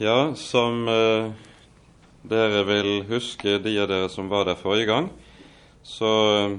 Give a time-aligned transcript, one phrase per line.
[0.00, 1.26] Ja, som eh,
[2.24, 5.10] dere vil huske, de av dere som var der forrige gang,
[5.84, 6.54] så eh,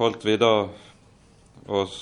[0.00, 0.66] holdt vi da
[1.70, 2.00] oss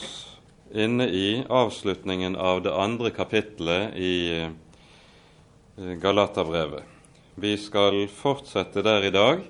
[0.72, 6.88] inne i avslutningen av det andre kapittelet i eh, Galaterbrevet.
[7.36, 9.44] Vi skal fortsette der i dag.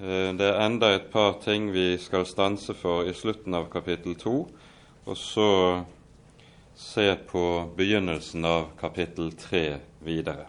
[0.00, 4.16] Eh, Det er enda et par ting vi skal stanse for i slutten av kapittel
[4.16, 4.46] to,
[5.04, 5.50] og så
[6.80, 10.46] se på begynnelsen av kapittel tre videre.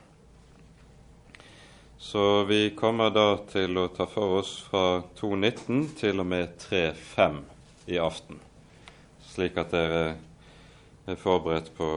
[1.98, 7.38] Så vi kommer da til å ta for oss fra 2.19 til og med 3.5
[7.92, 8.40] i aften,
[9.28, 10.02] slik at dere
[11.06, 11.92] er forberedt på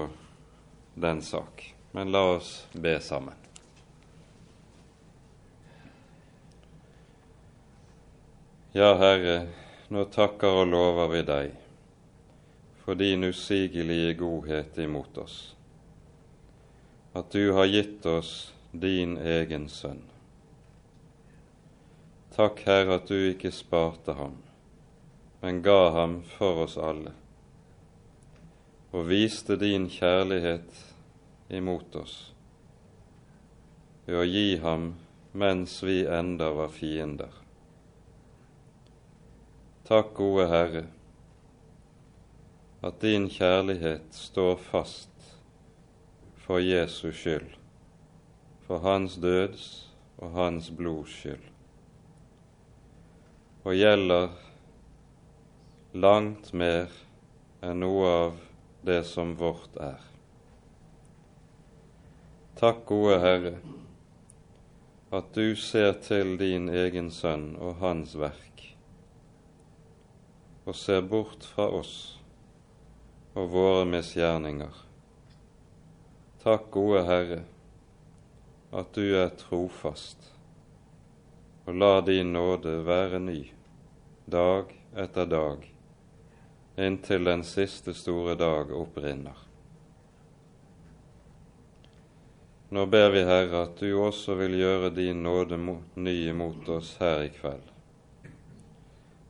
[0.98, 1.70] den sak.
[1.94, 3.38] Men la oss be sammen.
[8.74, 9.44] Ja, Herre,
[9.94, 11.60] nå takker og lover vi deg
[12.84, 15.56] for din usigelige godhet imot oss,
[17.12, 20.02] at du har gitt oss din egen sønn.
[22.34, 24.34] Takk, Herre, at du ikke sparte ham,
[25.40, 27.14] men ga ham for oss alle,
[28.92, 30.82] og viste din kjærlighet
[31.48, 32.18] imot oss
[34.04, 34.90] ved å gi ham
[35.32, 37.32] mens vi enda var fiender.
[39.88, 40.84] Takk, gode Herre,
[42.84, 45.10] at din kjærlighet står fast
[46.36, 47.54] for Jesus skyld,
[48.66, 49.68] for hans døds
[50.18, 51.46] og hans blods skyld,
[53.64, 54.34] og gjelder
[55.96, 56.92] langt mer
[57.64, 58.34] enn noe av
[58.84, 60.02] det som vårt er.
[62.60, 63.54] Takk, gode Herre,
[65.08, 68.66] at du ser til din egen sønn og hans verk,
[70.68, 71.94] og ser bort fra oss
[73.34, 74.74] og våre misgjerninger.
[76.42, 77.40] Takk, gode Herre,
[78.70, 80.30] at du er trofast,
[81.64, 83.40] og la din nåde være ny
[84.30, 85.66] dag etter dag,
[86.78, 89.40] inntil den siste store dag opprinner.
[92.74, 95.58] Nå ber vi, Herre, at du også vil gjøre din nåde
[95.94, 97.70] ny imot oss her i kveld.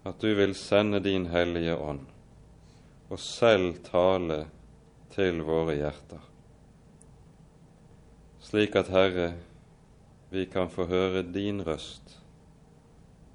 [0.05, 2.14] At du vil sende din Hellige Ånd
[3.15, 4.41] og selv tale
[5.15, 6.23] til våre hjerter,
[8.43, 9.29] slik at, Herre,
[10.35, 12.17] vi kan få høre din røst,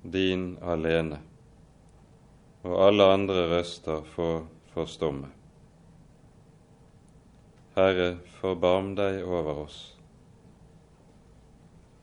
[0.03, 1.21] din alene,
[2.67, 4.27] og alle andre røster få
[4.73, 5.31] forstumme.
[7.79, 8.11] Herre,
[8.41, 9.81] forbarm deg over oss.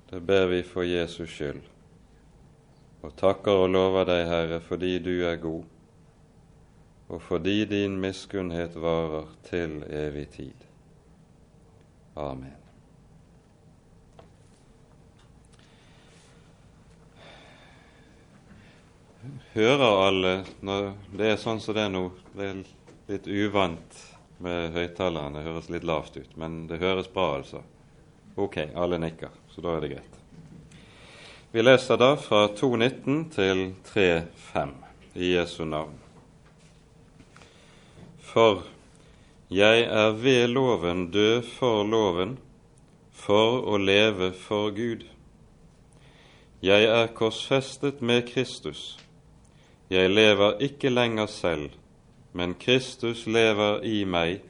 [0.09, 1.61] Det ber vi for Jesus skyld,
[3.05, 5.76] og takker og lover deg, Herre, fordi du er god,
[7.09, 10.65] og fordi din miskunnhet varer til evig tid.
[12.17, 12.57] Amen.
[19.55, 22.05] Hører alle når det er sånn som det er nå?
[22.37, 22.61] Det er
[23.09, 24.03] litt uvant
[24.43, 27.63] med høyttalerne, det høres litt lavt ut, men det høres bra, altså.
[28.37, 30.19] Ok, alle nikker, så da er det greit.
[31.55, 34.75] Vi leser da fra 2.19 til 3.5
[35.15, 36.06] i Jesu navn.
[38.37, 38.67] For
[39.51, 42.35] jeg er ved loven død for loven,
[43.09, 45.07] for å leve for Gud.
[46.61, 48.99] Jeg er korsfestet med Kristus.
[49.89, 51.71] Jeg lever ikke lenger selv,
[52.37, 54.45] men Kristus lever i meg,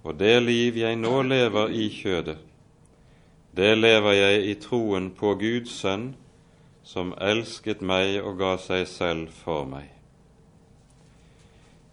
[0.00, 2.38] og det liv jeg nå lever i kjødet,
[3.52, 6.14] det lever jeg i troen på Guds sønn,
[6.80, 9.97] som elsket meg og ga seg selv for meg.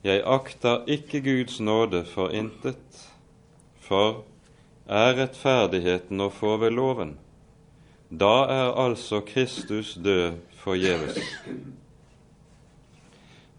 [0.05, 2.97] Jeg akter ikke Guds nåde for intet,
[3.81, 4.19] for
[4.85, 7.16] er rettferdigheten å få ved loven,
[8.13, 11.17] da er altså Kristus død forgjeves.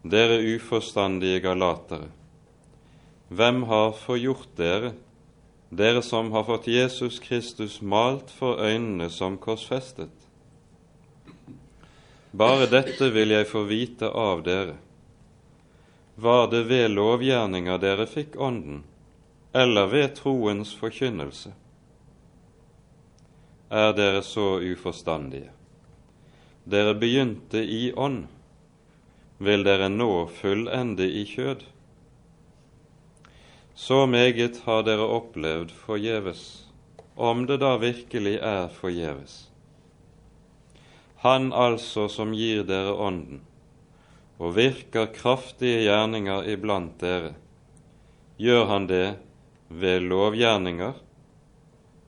[0.06, 2.12] Dere uforstandige galatere,
[3.26, 4.94] hvem har forgjort dere,
[5.74, 10.14] dere som har fått Jesus Kristus malt for øynene som korsfestet?
[12.30, 14.78] Bare dette vil jeg få vite av dere.
[16.16, 18.84] Var det ved lovgjerninger dere fikk Ånden,
[19.52, 21.52] eller ved troens forkynnelse?
[23.70, 25.50] Er dere så uforstandige?
[26.64, 28.24] Dere begynte i ånd
[29.38, 31.64] vil dere nå fullende i kjød.
[33.74, 36.64] Så meget har dere opplevd forgjeves,
[37.16, 39.50] om det da virkelig er forgjeves.
[41.24, 43.42] Han altså som gir dere Ånden,
[44.38, 47.32] og virker kraftige gjerninger iblant dere,
[48.36, 49.06] gjør han det
[49.68, 50.92] ved lovgjerninger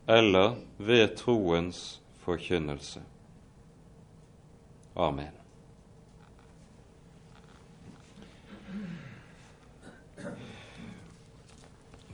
[0.09, 3.01] eller ved troens forkynnelse.
[4.95, 5.33] Amen.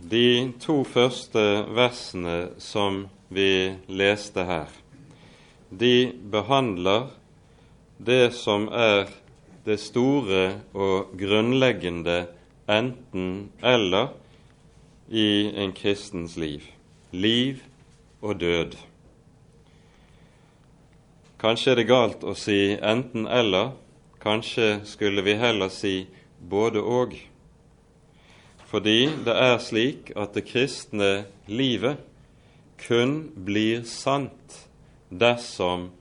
[0.06, 1.42] De to første
[1.74, 4.70] versene som vi leste her,
[5.70, 7.10] de behandler
[7.98, 9.10] det som er
[9.66, 12.26] det store og grunnleggende
[12.70, 14.14] enten-eller
[15.10, 15.28] i
[15.58, 16.66] en kristens liv
[17.16, 17.64] liv
[18.22, 18.76] og død.
[21.40, 23.74] Kanskje er det galt å si enten-eller,
[24.24, 26.08] kanskje skulle vi heller si
[26.50, 27.16] både-og.
[28.66, 31.12] Fordi det er slik at det kristne
[31.48, 32.02] livet
[32.82, 34.66] kun blir sant
[35.10, 35.92] dersom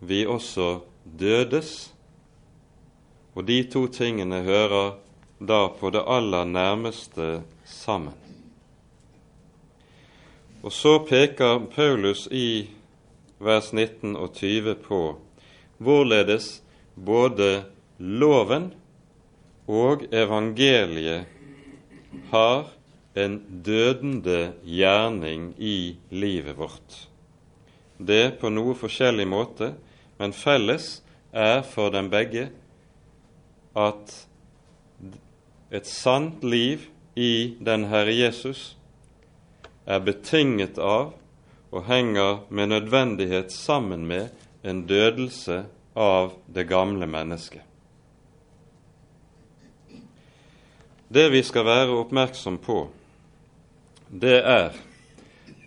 [0.00, 1.93] vi også dødes.
[3.34, 4.94] Og de to tingene hører
[5.42, 8.14] da på det aller nærmeste sammen.
[10.64, 12.70] Og så peker Paulus i
[13.42, 15.00] vers 19 og 20 på
[15.82, 16.62] hvorledes
[16.94, 17.66] både
[17.98, 18.70] loven
[19.68, 21.26] og evangeliet
[22.30, 22.70] har
[23.14, 26.96] en dødende gjerning i livet vårt.
[27.98, 29.74] Det på noe forskjellig måte,
[30.18, 32.48] men felles er for dem begge
[33.74, 34.14] at
[35.74, 36.86] et sant liv
[37.18, 38.76] i den Herre Jesus
[39.86, 41.12] er betinget av
[41.74, 44.30] og henger med nødvendighet sammen med
[44.62, 47.62] en dødelse av det gamle mennesket.
[51.08, 52.78] Det vi skal være oppmerksom på,
[54.08, 54.78] det er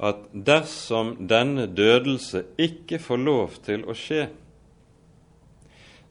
[0.04, 4.28] at dersom denne dødelse ikke får lov til å skje,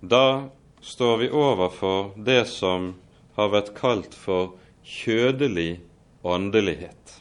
[0.01, 0.49] da
[0.87, 2.93] står vi overfor det som
[3.35, 4.55] har vært kalt for
[4.87, 5.81] kjødelig
[6.23, 7.17] åndelighet.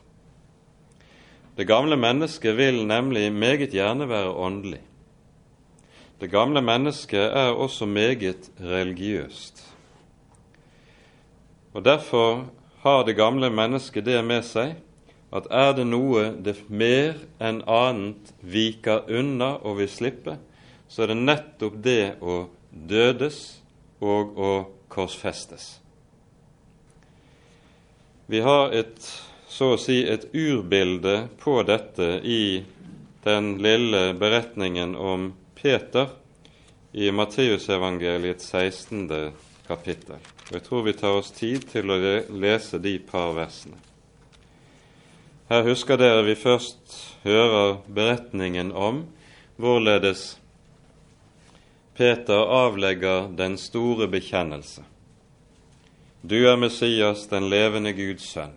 [1.58, 4.84] Det gamle mennesket vil nemlig meget gjerne være åndelig.
[6.22, 9.64] Det gamle mennesket er også meget religiøst.
[11.74, 12.46] Og Derfor
[12.80, 14.76] har det gamle mennesket det med seg
[15.36, 20.38] at er det noe det mer enn annet viker unna og vil slippe,
[20.88, 23.62] så er det nettopp det å dødes
[24.04, 24.52] og å
[24.92, 25.80] korsfestes.
[28.28, 29.00] Vi har et,
[29.48, 32.64] så å si et urbilde på dette i
[33.26, 36.12] den lille beretningen om Peter
[36.92, 39.32] i Matteusevangeliets 16.
[39.68, 40.22] kapittel.
[40.48, 42.00] Og Jeg tror vi tar oss tid til å
[42.30, 43.78] lese de par versene.
[45.50, 46.96] Her husker dere vi først
[47.26, 49.04] hører beretningen om
[49.62, 50.36] hvorledes
[51.98, 54.84] Peter avlegger den store bekjennelse.
[56.22, 58.56] Du er Messias, den levende Guds sønn.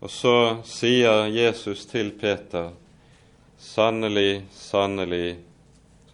[0.00, 0.34] Og så
[0.68, 2.72] sier Jesus til Peter,
[3.56, 5.38] sannelig, sannelig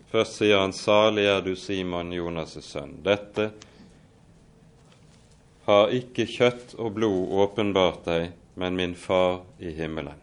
[0.06, 2.94] Først sier han, salig er du, Simon, Jonas' sønn.
[3.05, 3.50] Dette
[5.67, 10.23] har ikke kjøtt og blod åpenbart deg, men min Far i himmelen.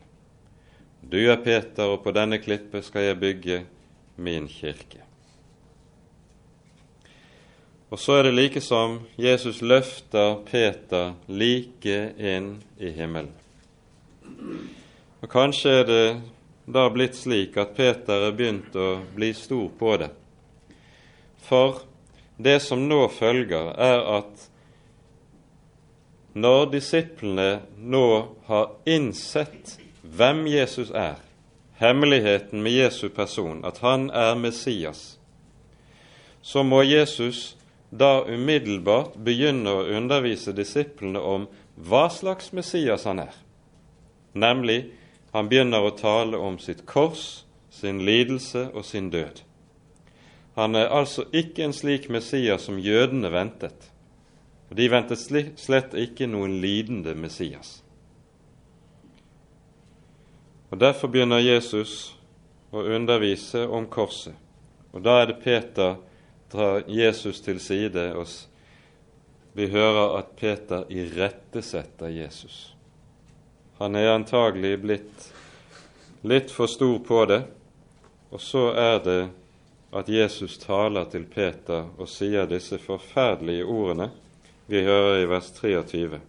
[1.04, 3.64] Du er Peter, og på denne klippet skal jeg bygge
[4.16, 5.03] min kirke.
[7.94, 13.30] Og så er det like som Jesus løfter Peter like inn i himmelen.
[15.22, 16.08] Og Kanskje er det
[16.66, 20.10] da blitt slik at Peter er begynt å bli stor på det.
[21.46, 21.84] For
[22.42, 24.50] det som nå følger, er at
[26.34, 28.06] når disiplene nå
[28.50, 31.20] har innsett hvem Jesus er,
[31.78, 35.20] hemmeligheten med Jesu person, at han er Messias,
[36.42, 37.54] så må Jesus
[37.94, 41.46] da umiddelbart begynner å undervise disiplene om
[41.78, 43.36] hva slags Messias han er.
[44.34, 44.94] Nemlig,
[45.34, 49.44] han begynner å tale om sitt kors, sin lidelse og sin død.
[50.58, 53.90] Han er altså ikke en slik Messias som jødene ventet.
[54.70, 55.22] Og De ventet
[55.62, 57.84] slett ikke noen lidende Messias.
[60.74, 62.16] Og Derfor begynner Jesus
[62.74, 64.34] å undervise om korset.
[64.94, 65.98] Og da er det Peter
[66.54, 68.28] drar Jesus til side, og
[69.54, 72.76] vi hører at Peter irettesetter Jesus.
[73.82, 75.32] Han er antagelig blitt
[76.24, 77.42] litt for stor på det,
[78.32, 79.22] og så er det
[79.94, 84.10] at Jesus taler til Peter og sier disse forferdelige ordene
[84.66, 86.22] vi hører i vers 23.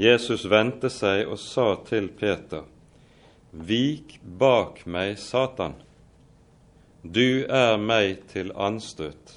[0.00, 2.62] Jesus vendte seg og sa til Peter,
[3.50, 5.74] Vik bak meg, Satan.
[7.02, 9.36] Du er meg til anstøt,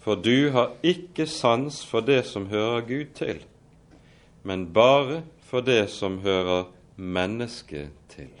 [0.00, 3.42] for du har ikke sans for det som hører Gud til,
[4.42, 6.64] men bare for det som hører
[6.96, 8.32] mennesket til.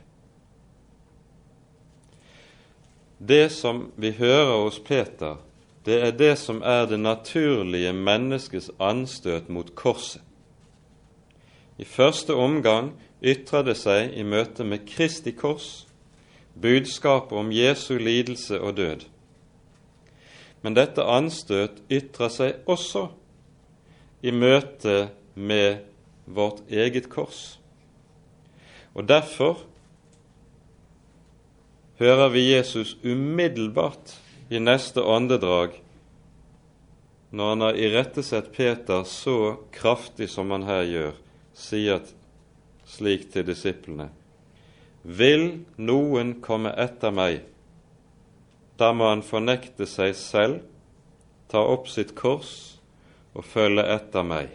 [3.18, 5.36] Det som vi hører hos Peter,
[5.84, 10.22] det er det som er det naturlige menneskets anstøt mot korset.
[11.78, 15.86] I første omgang ytrer det seg i møte med Kristi kors,
[16.54, 19.04] budskapet om Jesu lidelse og død.
[20.62, 23.08] Men dette anstøt ytrer seg også
[24.24, 25.82] i møte med
[26.24, 27.58] vårt eget kors.
[28.94, 29.64] Og derfor
[31.98, 34.16] hører vi Jesus umiddelbart
[34.48, 35.80] i neste åndedrag,
[37.34, 41.16] når han har irettesett Peter så kraftig som han her gjør,
[41.54, 42.04] sier
[42.86, 44.12] slik til disiplene
[45.04, 47.42] Vil noen komme etter meg,
[48.80, 50.62] da må han fornekte seg selv,
[51.52, 52.80] ta opp sitt kors
[53.36, 54.48] og følge etter meg.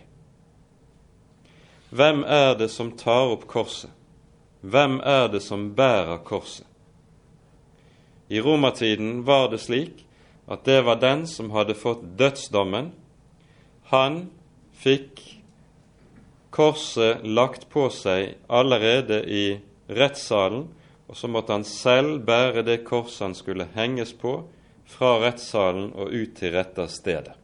[1.93, 3.93] Hvem er det som tar opp korset?
[4.61, 6.65] Hvem er det som bærer korset?
[8.29, 10.03] I romertiden var det slik
[10.49, 12.91] at det var den som hadde fått dødsdommen.
[13.93, 14.19] Han
[14.81, 15.21] fikk
[16.53, 19.45] korset lagt på seg allerede i
[19.89, 20.67] rettssalen,
[21.09, 24.43] og så måtte han selv bære det korset han skulle henges på,
[24.89, 27.35] fra rettssalen og ut til retterstedet.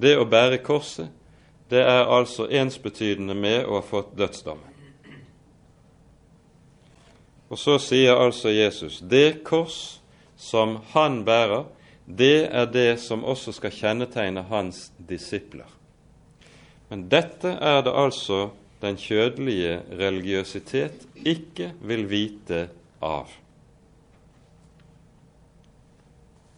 [0.00, 1.10] Det å bære korset,
[1.70, 4.66] det er altså ensbetydende med å ha fått dødsdommen.
[7.50, 10.00] Og så sier altså Jesus det kors
[10.38, 11.66] som han bærer,
[12.06, 15.66] det er det som også skal kjennetegne hans disipler.
[16.88, 18.48] Men dette er det altså
[18.80, 22.68] den kjødelige religiøsitet ikke vil vite
[23.02, 23.28] av.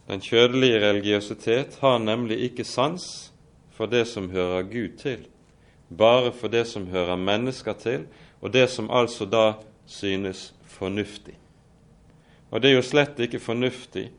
[0.07, 3.33] Den kjødelige religiøsitet har nemlig ikke sans
[3.71, 5.27] for det som hører Gud til,
[5.97, 8.05] bare for det som hører mennesker til,
[8.41, 9.53] og det som altså da
[9.85, 11.37] synes fornuftig.
[12.51, 14.11] Og det er jo slett ikke fornuftig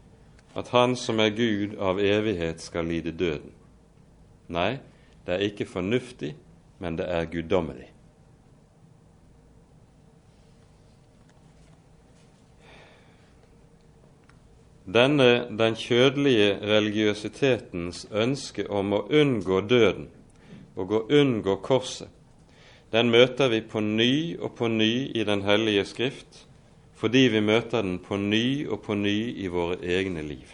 [0.57, 3.51] at Han som er Gud av evighet, skal lide døden.
[4.49, 4.79] Nei,
[5.27, 6.35] det er ikke fornuftig,
[6.79, 7.94] men det er guddommelig.
[14.85, 20.11] Denne den kjødelige religiøsitetens ønske om å unngå døden
[20.77, 22.11] og å unngå korset,
[22.93, 26.45] den møter vi på ny og på ny i Den hellige skrift,
[26.95, 30.53] fordi vi møter den på ny og på ny i våre egne liv.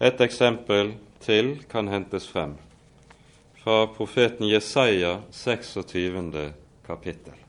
[0.00, 0.92] Et eksempel
[1.24, 2.58] til kan hentes frem
[3.62, 6.52] fra profeten Jesaja 26.
[6.86, 7.47] kapittel.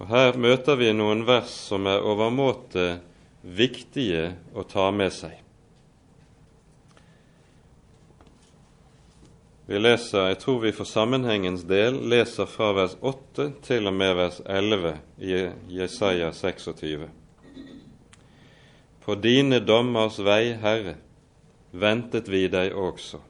[0.00, 3.00] Og Her møter vi noen vers som er overmåte
[3.42, 5.42] viktige å ta med seg.
[9.66, 14.16] Vi leser, jeg tror vi for sammenhengens del leser fra vers 8 til og med
[14.18, 15.38] vers 11 i
[15.78, 17.06] Jesaja 26.
[19.06, 20.96] På dine dommers vei, Herre,
[21.70, 23.22] ventet vi deg også.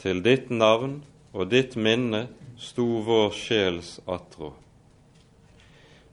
[0.00, 0.98] Til ditt navn
[1.32, 2.26] og ditt minne
[2.58, 4.54] sto vår sjels attrå.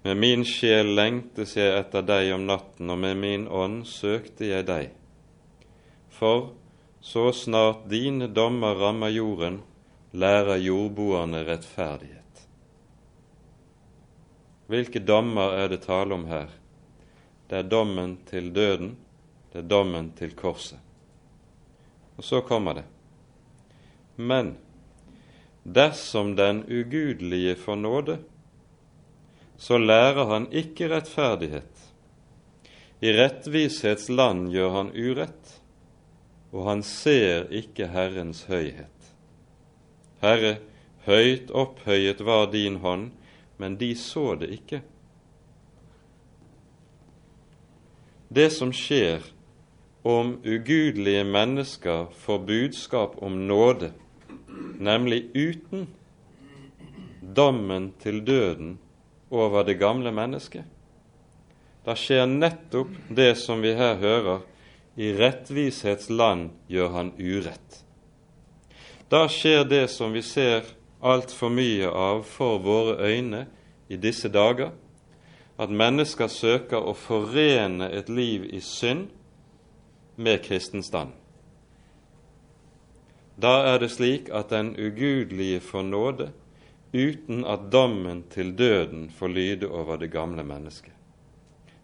[0.04, 4.66] Med min sjel lengtes jeg etter deg om natten, og med min ånd søkte jeg
[4.66, 4.90] deg.
[6.10, 6.56] For
[7.02, 9.60] så snart dine dommer rammer jorden,
[10.12, 12.42] lærer jordboerne rettferdighet.
[14.72, 16.50] Hvilke dommer er det tale om her?
[17.50, 18.96] Det er dommen til døden,
[19.52, 20.80] det er dommen til korset.
[22.18, 22.86] Og så kommer det.
[24.16, 24.56] Men
[25.64, 28.20] dersom den ugudelige får nåde,
[29.62, 31.88] så lærer han ikke rettferdighet.
[33.02, 35.62] I rettvishets land gjør han urett
[36.52, 39.12] og han ser ikke Herrens høyhet.
[40.22, 40.58] Herre,
[41.08, 43.12] høyt opphøyet var din hånd,
[43.58, 44.82] men de så det ikke.
[48.32, 49.24] Det som skjer
[50.08, 53.92] om ugudelige mennesker får budskap om nåde,
[54.80, 55.88] nemlig uten
[57.22, 58.78] dommen til døden
[59.32, 60.68] over det gamle mennesket,
[61.86, 64.44] da skjer nettopp det som vi her hører,
[64.96, 67.80] i rettvishets land gjør han urett.
[69.10, 70.68] Da skjer det som vi ser
[71.02, 73.46] altfor mye av for våre øyne
[73.90, 74.76] i disse dager,
[75.58, 79.10] at mennesker søker å forene et liv i synd
[80.16, 81.16] med kristenstand.
[83.42, 86.30] Da er det slik at den ugudelige får nåde
[86.94, 90.94] uten at dommen til døden får lyde over det gamle mennesket.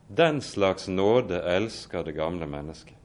[0.08, 2.96] Den slags nåde elsker det gamle mennesket.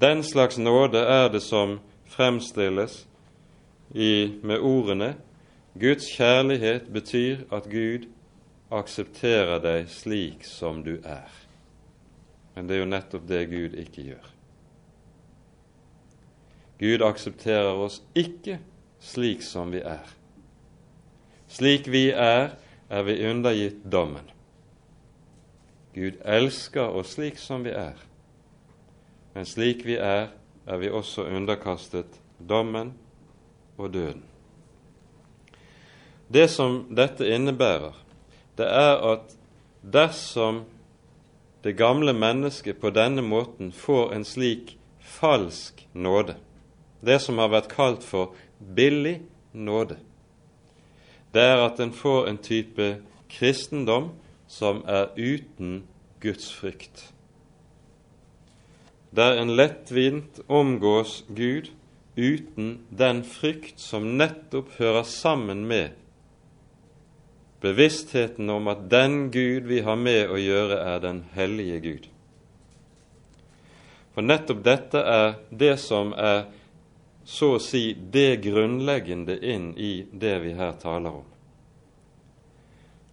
[0.00, 3.06] Den slags nåde er det som fremstilles
[3.94, 5.14] i, med ordene
[5.78, 8.08] Guds kjærlighet betyr at Gud
[8.70, 11.30] aksepterer deg slik som du er.
[12.54, 14.30] Men det er jo nettopp det Gud ikke gjør.
[16.80, 18.58] Gud aksepterer oss ikke
[19.00, 20.19] slik som vi er.
[21.50, 22.52] Slik vi er,
[22.90, 24.26] er vi undergitt dommen.
[25.94, 27.98] Gud elsker oss slik som vi er,
[29.34, 30.28] men slik vi er,
[30.66, 32.92] er vi også underkastet dommen
[33.78, 34.22] og døden.
[36.30, 37.96] Det som dette innebærer,
[38.54, 39.32] det er at
[39.82, 40.62] dersom
[41.64, 46.36] det gamle mennesket på denne måten får en slik falsk nåde,
[47.02, 49.18] det som har vært kalt for billig
[49.52, 49.98] nåde,
[51.34, 52.88] det er at en får en type
[53.30, 54.10] kristendom
[54.50, 55.84] som er uten
[56.20, 57.12] Guds frykt.
[59.16, 61.70] Der en lettvint omgås Gud
[62.16, 65.96] uten den frykt som nettopp hører sammen med
[67.60, 72.06] bevisstheten om at den Gud vi har med å gjøre, er den hellige Gud.
[74.14, 76.46] For nettopp dette er det som er
[77.30, 81.26] så å si det grunnleggende inn i det vi her taler om.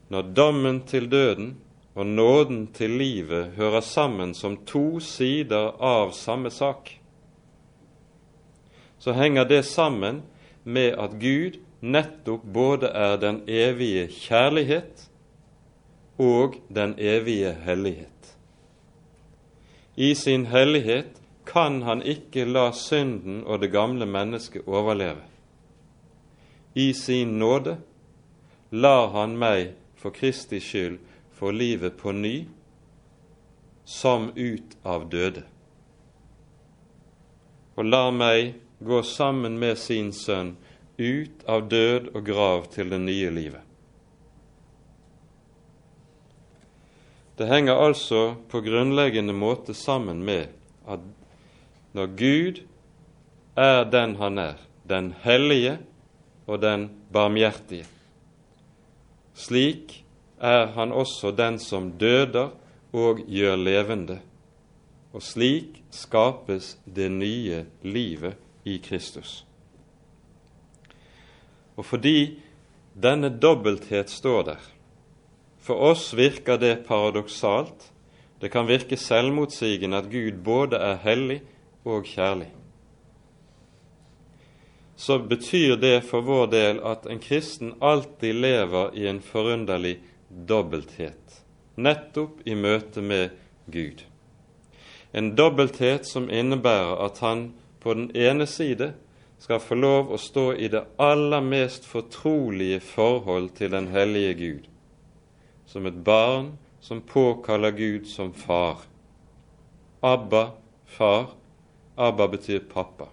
[0.10, 1.52] Når dommen til døden
[1.94, 6.96] og nåden til livet hører sammen som to sider av samme sak,
[8.98, 10.24] så henger det sammen
[10.64, 15.06] med at Gud nettopp både er den evige kjærlighet
[16.18, 18.34] og den evige hellighet.
[19.94, 21.17] I sin hellighet
[21.48, 25.24] kan han ikke la synden og det gamle mennesket overleve.
[26.78, 27.78] I sin nåde
[28.70, 31.00] lar han meg for Kristi skyld
[31.38, 32.46] få livet på ny,
[33.86, 35.44] som ut av døde.
[37.78, 40.56] Og lar meg gå sammen med sin sønn
[40.98, 43.64] ut av død og grav til det nye livet.
[47.38, 50.50] Det henger altså på grunnleggende måte sammen med
[50.90, 51.06] at
[51.94, 52.64] når Gud
[53.58, 54.58] er den han er,
[54.90, 55.78] den hellige
[56.48, 57.86] og den barmhjertige,
[59.38, 60.04] slik
[60.40, 62.54] er han også den som døder
[62.94, 64.20] og gjør levende,
[65.14, 69.44] og slik skapes det nye livet i Kristus.
[71.78, 72.40] Og fordi
[72.98, 74.64] denne dobbelthet står der,
[75.62, 77.92] for oss virker det paradoksalt,
[78.42, 81.42] det kan virke selvmotsigende at Gud både er hellig
[81.88, 82.50] og kjærlig.
[84.98, 91.42] Så betyr det for vår del at en kristen alltid lever i en forunderlig dobbelthet,
[91.78, 93.36] nettopp i møte med
[93.70, 94.02] Gud.
[95.14, 98.92] En dobbelthet som innebærer at han på den ene side
[99.40, 104.64] skal få lov å stå i det aller mest fortrolige forhold til den hellige Gud,
[105.70, 108.82] som et barn som påkaller Gud som far.
[110.02, 110.50] Abba,
[110.86, 111.36] far.
[111.98, 113.10] Abba betyr pappa.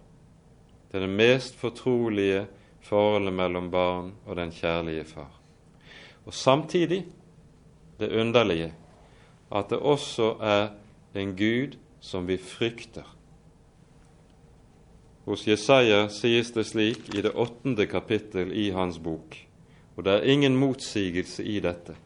[0.90, 2.46] Det er det mest fortrolige
[2.84, 5.40] forholdet mellom barn og den kjærlige far.
[6.26, 7.04] Og samtidig
[8.00, 8.74] det underlige
[9.54, 10.68] at det også er
[11.14, 13.06] en Gud som vi frykter.
[15.24, 19.36] Hos Jesaja sies det slik i det åttende kapittel i hans bok,
[19.96, 21.96] og det er ingen motsigelse i dette.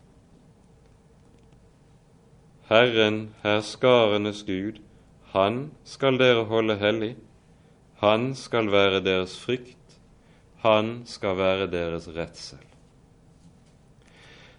[2.68, 4.78] Herren, herskarenes Gud,
[5.38, 7.12] han skal dere holde hellig,
[8.02, 9.76] han skal være deres frykt,
[10.64, 12.64] han skal være deres redsel.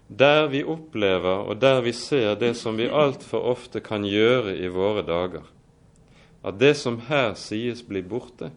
[0.10, 4.72] Der vi opplever og der vi ser det som vi altfor ofte kan gjøre i
[4.72, 5.46] våre dager,
[6.44, 8.50] at det som her sies, blir borte.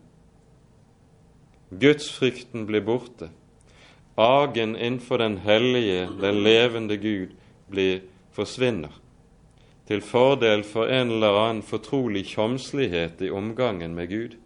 [1.75, 3.33] Gudsfrykten blir borte.
[4.17, 7.35] Agen innenfor den hellige, den levende Gud
[7.69, 8.93] blir forsvinner,
[9.89, 14.37] til fordel for en eller annen fortrolig kjomslighet i omgangen med Gud.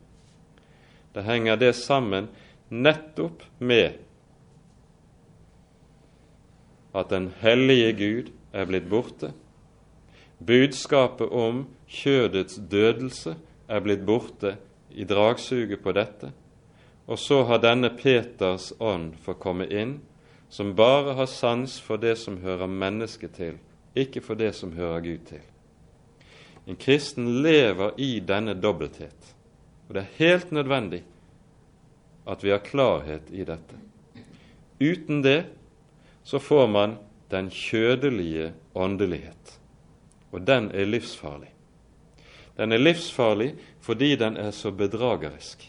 [1.14, 2.28] Det henger det sammen
[2.68, 4.02] nettopp med
[6.96, 9.34] at den hellige Gud er blitt borte,
[10.38, 13.36] Budskapet om kjødets dødelse
[13.68, 14.56] er blitt borte
[14.90, 16.32] i dragsuget på dette,
[17.06, 20.00] og så har denne Peters ånd fått komme inn,
[20.52, 23.56] som bare har sans for det som hører mennesket til,
[23.96, 25.42] ikke for det som hører Gud til.
[26.66, 29.34] En kristen lever i denne dobbelthet,
[29.88, 31.02] og det er helt nødvendig
[32.26, 33.78] at vi har klarhet i dette.
[34.82, 35.44] Uten det
[36.26, 36.98] så får man
[37.30, 39.56] den kjødelige åndelighet
[40.36, 41.48] og den er livsfarlig.
[42.56, 45.62] Den er livsfarlig fordi den er så bedragerisk.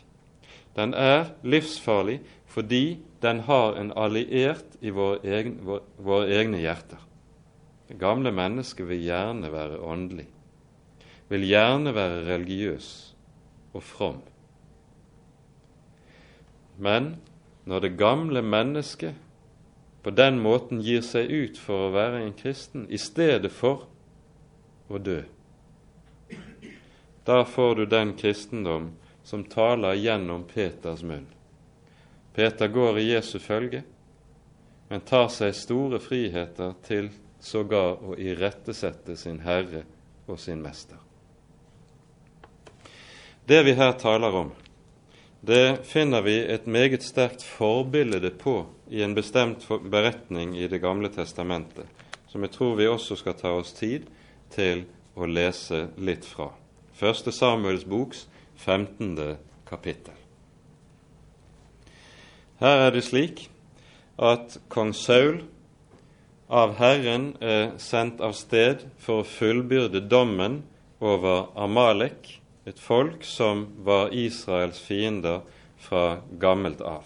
[0.75, 6.99] Den er livsfarlig fordi den har en alliert i våre egne, våre egne hjerter.
[7.87, 10.27] Det gamle mennesket vil gjerne være åndelig,
[11.29, 12.89] vil gjerne være religiøs
[13.73, 14.19] og from.
[16.77, 17.15] Men
[17.65, 19.15] når det gamle mennesket
[20.03, 23.87] på den måten gir seg ut for å være en kristen i stedet for
[24.87, 25.21] å dø,
[27.27, 28.91] da får du den kristendom
[29.27, 31.25] som taler gjennom Peters munn.
[32.35, 33.81] Peter går i Jesu følge,
[34.87, 39.83] men tar seg store friheter til sågar å irettesette sin Herre
[40.27, 40.97] og sin Mester.
[43.47, 44.51] Det vi her taler om,
[45.41, 51.09] det finner vi et meget sterkt forbilde på i en bestemt beretning i Det gamle
[51.09, 51.85] testamentet,
[52.27, 54.09] som jeg tror vi også skal ta oss tid
[54.51, 54.83] til
[55.15, 56.49] å lese litt fra.
[56.93, 59.37] Første Samuels boks 15.
[59.69, 60.13] kapittel.
[62.59, 63.47] Her er det slik
[64.17, 65.43] at kong Saul
[66.47, 70.61] av Herren er sendt av sted for å fullbyrde dommen
[71.03, 75.43] over Amalek, et folk som var Israels fiender
[75.79, 77.03] fra gammelt av.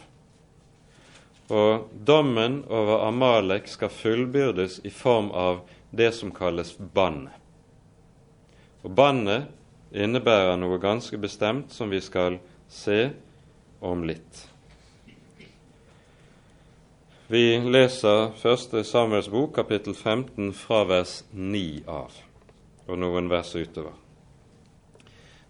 [1.51, 7.35] Og dommen over Amalek skal fullbyrdes i form av det som kalles bannet.
[8.81, 9.49] Og bannet
[9.91, 12.39] innebærer noe ganske bestemt som vi skal
[12.71, 13.11] se
[13.83, 14.50] om litt.
[17.31, 18.85] Vi leser 1.
[18.85, 22.11] Samuels bok, kapittel 15, fra vers 9 av,
[22.91, 23.93] og noen vers utover.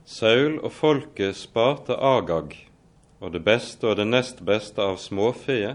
[0.05, 2.53] Saul og folket sparte Agag
[3.17, 5.71] og det beste og det nest beste av småfe,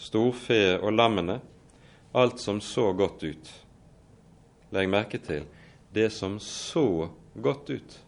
[0.00, 1.36] storfe og lammene,
[2.16, 3.50] alt som så godt ut.
[4.72, 5.44] Legg merke til
[5.92, 7.98] det som så godt ut.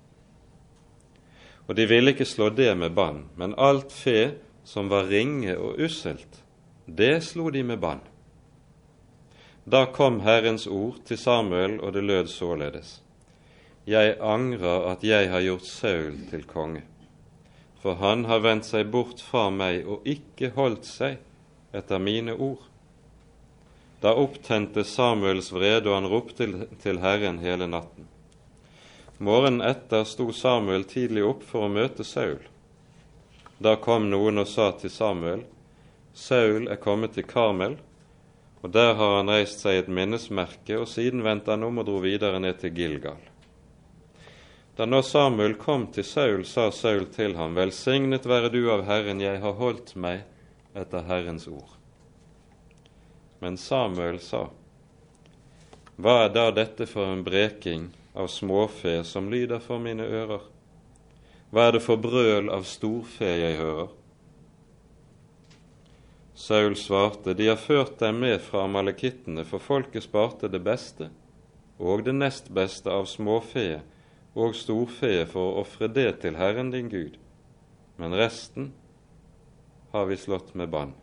[1.68, 4.32] Og de ville ikke slå det med bann, men alt fe
[4.64, 6.40] som var ringe og usselt,
[6.86, 8.00] det slo de med bann.
[9.64, 13.00] Da kom Herrens ord til Samuel, og det lød således.
[13.86, 16.82] Jeg angrer at jeg har gjort Saul til konge,
[17.80, 21.20] for han har vendt seg bort fra meg og ikke holdt seg
[21.72, 22.62] etter mine ord.
[24.04, 26.48] Da opptente Samuels vrede, og han ropte
[26.82, 28.08] til Herren hele natten.
[29.18, 32.42] Morgenen etter sto Samuel tidlig opp for å møte Saul.
[33.56, 35.46] Da kom noen og sa til Samuel,
[36.14, 37.74] Saul er kommet til Karmel,
[38.62, 41.98] og der har han reist seg et minnesmerke, og siden vendte han om og dro
[42.04, 43.18] videre ned til Gilgal.
[44.78, 49.20] Da nå Samuel kom til Saul, sa Saul til ham, Velsignet være du av Herren,
[49.22, 50.22] jeg har holdt meg
[50.74, 51.76] etter Herrens ord.
[53.42, 54.48] Men Samuel sa,
[55.98, 60.46] Hva er da dette for en breking av småfe som lyder for mine ører?
[61.50, 63.92] Hva er det for brøl av storfe jeg hører?
[66.34, 71.10] Saul svarte, De har ført deg med fra amalekittene, for folket sparte det beste
[71.78, 73.80] og det nest beste av småfe
[74.34, 77.16] og storfe for å ofre det til Herren din Gud,
[77.98, 78.72] men resten
[79.94, 80.94] har vi slått med bann.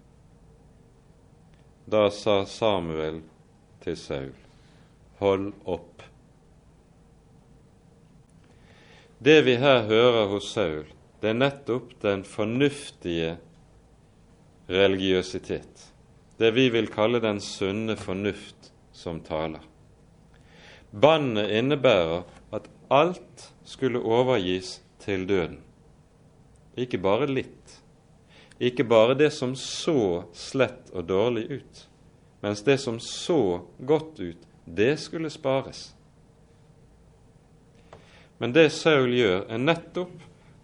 [1.88, 3.22] Da sa Samuel
[3.84, 4.34] til Saul,
[5.20, 6.04] hold opp.
[9.20, 10.86] Det vi her hører hos Saul,
[11.22, 13.38] det er nettopp den fornuftige
[14.72, 15.88] religiøsitet.
[16.40, 19.62] Det vi vil kalle den sunne fornuft som taler.
[20.92, 22.24] Bannet innebærer
[22.56, 25.60] at alt skulle overgis til døden.
[26.80, 27.78] Ikke bare litt,
[28.62, 31.86] ikke bare det som så slett og dårlig ut,
[32.44, 35.92] mens det som så godt ut, det skulle spares.
[38.38, 40.14] Men det Saul gjør, er nettopp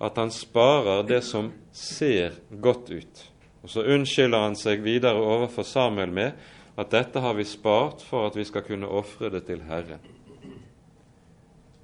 [0.01, 3.23] at han sparer det som ser godt ut.
[3.61, 6.37] Og så unnskylder han seg videre overfor Samuel med
[6.77, 10.03] at dette har vi spart for at vi skal kunne ofre det til Herren.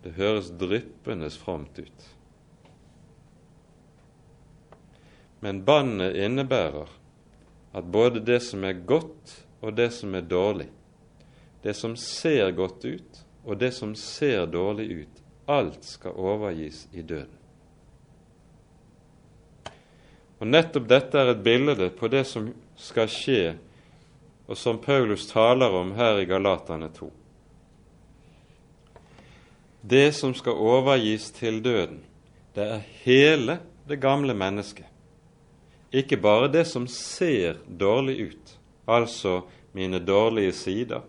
[0.04, 2.10] Det høres dryppende fromt ut.
[5.44, 6.92] Men bannet innebærer
[7.74, 10.70] at både det som er godt, og det som er dårlig,
[11.64, 17.02] det som ser godt ut, og det som ser dårlig ut, alt skal overgis i
[17.02, 17.43] døden.
[20.44, 23.56] Og Nettopp dette er et bilde på det som skal skje,
[24.44, 27.14] og som Paulus taler om her i Galatane 2
[29.84, 32.00] det som skal overgis til døden,
[32.56, 34.86] det er hele det gamle mennesket.
[35.92, 38.54] Ikke bare det som ser dårlig ut,
[38.88, 39.42] altså
[39.74, 41.02] mine dårlige sider,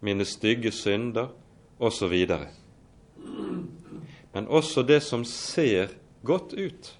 [0.00, 1.28] mine stygge synder
[1.78, 2.16] osv.
[4.32, 5.92] Men også det som ser
[6.24, 6.97] godt ut,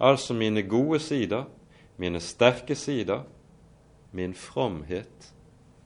[0.00, 1.44] altså mine gode sider,
[1.96, 3.22] mine sterke sider,
[4.12, 5.34] min fromhet,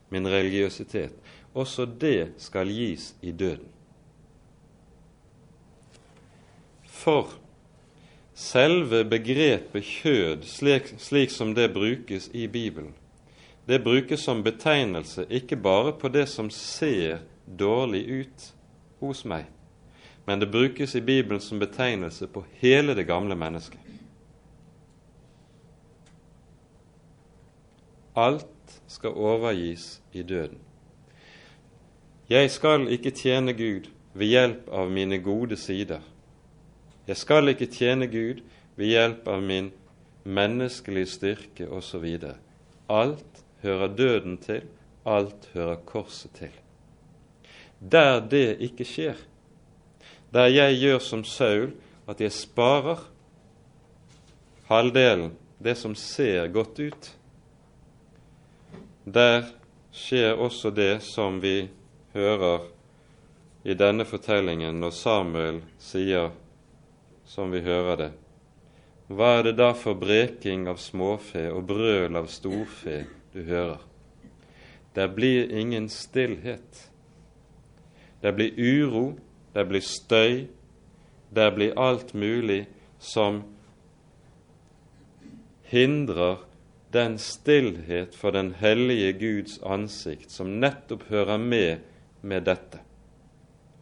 [0.09, 1.11] min religiøsitet,
[1.53, 3.67] også det skal gis i døden.
[6.83, 7.29] For
[8.33, 12.93] selve begrepet kjød, slik, slik, som det brukes i Bibelen,
[13.67, 17.19] det brukes som betegnelse ikke bare på det som ser
[17.59, 18.47] dårlig ut
[18.99, 19.45] hos meg,
[20.25, 23.88] men det brukes i Bibelen som betegnelse på hele det gamle mennesket.
[28.19, 30.59] Alt skal overgis i døden.
[32.29, 36.01] Jeg skal ikke tjene Gud ved hjelp av mine gode sider.
[37.07, 38.41] Jeg skal ikke tjene Gud
[38.75, 39.71] ved hjelp av min
[40.23, 42.05] menneskelige styrke osv.
[42.89, 44.67] Alt hører døden til,
[45.05, 46.53] alt hører korset til.
[47.79, 49.15] Der det ikke skjer,
[50.33, 51.71] der jeg gjør som Saul,
[52.07, 53.05] at jeg sparer
[54.67, 55.31] halvdelen,
[55.63, 57.09] det som ser godt ut,
[59.13, 59.49] der
[59.95, 61.69] skjer også det som vi
[62.13, 62.67] hører
[63.63, 66.31] i denne fortellingen når Samuel sier,
[67.25, 68.09] som vi hører det,
[69.09, 73.81] hva er det da for breking av småfe og brøl av storfe du hører?
[74.93, 76.89] Det blir ingen stillhet.
[78.21, 79.17] Det blir uro,
[79.53, 80.45] det blir støy,
[81.33, 82.67] det blir alt mulig
[82.99, 83.41] som
[85.69, 86.41] hindrer
[86.93, 91.85] den stillhet for den hellige Guds ansikt som nettopp hører med
[92.21, 92.81] med dette,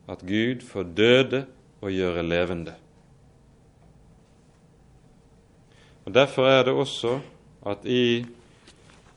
[0.07, 1.45] at Gud får døde
[1.81, 2.75] og gjøre levende.
[6.05, 7.19] Og Derfor er det også
[7.67, 8.25] at i,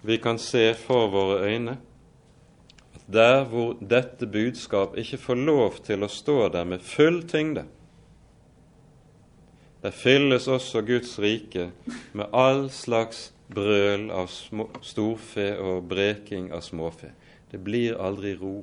[0.02, 1.76] vi kan se for våre øyne
[2.94, 7.66] at der hvor dette budskap ikke får lov til å stå der med full tyngde,
[9.82, 11.70] der fylles også Guds rike
[12.12, 17.12] med all slags brøl av små, storfe og breking av småfe.
[17.50, 18.60] Det blir aldri ro.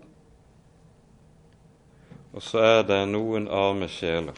[2.33, 4.37] Og så er det noen arme sjeler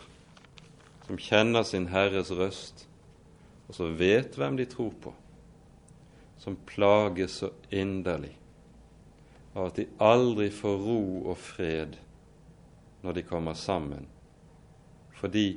[1.05, 2.85] som kjenner sin Herres røst,
[3.67, 5.13] og som vet hvem de tror på,
[6.37, 8.35] som plages så inderlig
[9.55, 11.97] av at de aldri får ro og fred
[13.01, 14.05] når de kommer sammen,
[15.17, 15.47] fordi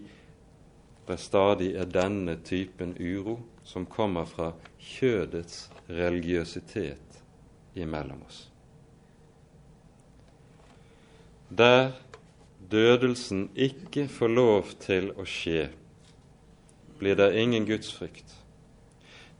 [1.07, 7.23] det stadig er denne typen uro som kommer fra kjødets religiøsitet
[7.75, 8.49] imellom oss.
[11.49, 11.93] Der
[12.71, 15.69] dødelsen ikke får lov til å skje,
[16.99, 18.39] blir det ingen gudsfrykt.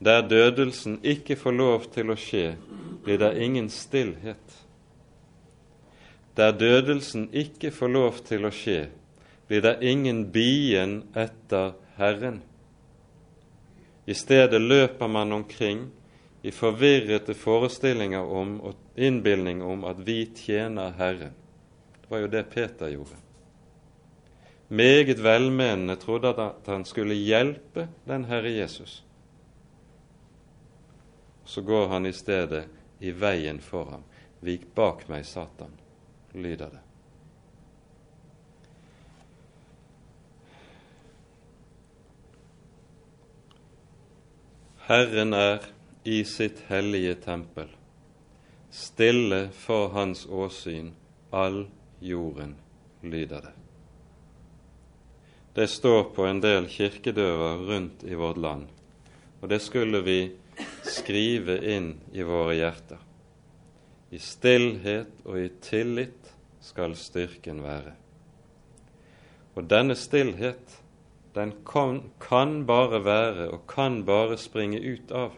[0.03, 2.57] Der dødelsen ikke får lov til å skje,
[3.05, 4.59] blir det ingen stillhet.
[6.37, 8.89] Der dødelsen ikke får lov til å skje,
[9.49, 12.43] blir det ingen bien etter Herren.
[14.07, 15.91] I stedet løper man omkring
[16.43, 21.35] i forvirrete forestillinger om og innbilning om at vi tjener Herren.
[22.01, 23.19] Det var jo det Peter gjorde.
[24.69, 29.03] Meget velmenende trodde at han skulle hjelpe den Herre Jesus.
[31.45, 32.65] Så går han i stedet
[33.01, 34.07] i veien for ham.
[34.41, 35.75] Vik bak meg, Satan,
[36.35, 36.82] lyder det.
[44.83, 45.63] Herren er
[46.03, 47.69] i sitt hellige tempel,
[48.75, 50.89] stille for hans åsyn,
[51.31, 51.69] all
[52.03, 52.57] jorden,
[53.03, 53.53] lyder det.
[55.55, 58.67] Det står på en del kirkedører rundt i vårt land,
[59.39, 60.19] og det skulle vi
[60.83, 62.99] skrive inn i våre hjerter.
[64.11, 67.95] I stillhet og i tillit skal styrken være.
[69.55, 70.82] Og denne stillhet
[71.35, 75.37] den kan, kan bare være og kan bare springe ut av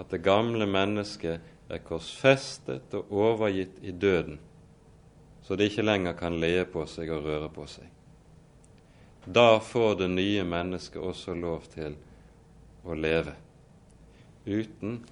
[0.00, 1.40] at det gamle mennesket
[1.72, 4.38] er korsfestet og overgitt i døden,
[5.42, 7.88] så det ikke lenger kan le på seg og røre på seg.
[9.26, 11.94] Da får det nye mennesket også lov til
[12.82, 13.36] å leve,
[14.46, 15.02] uten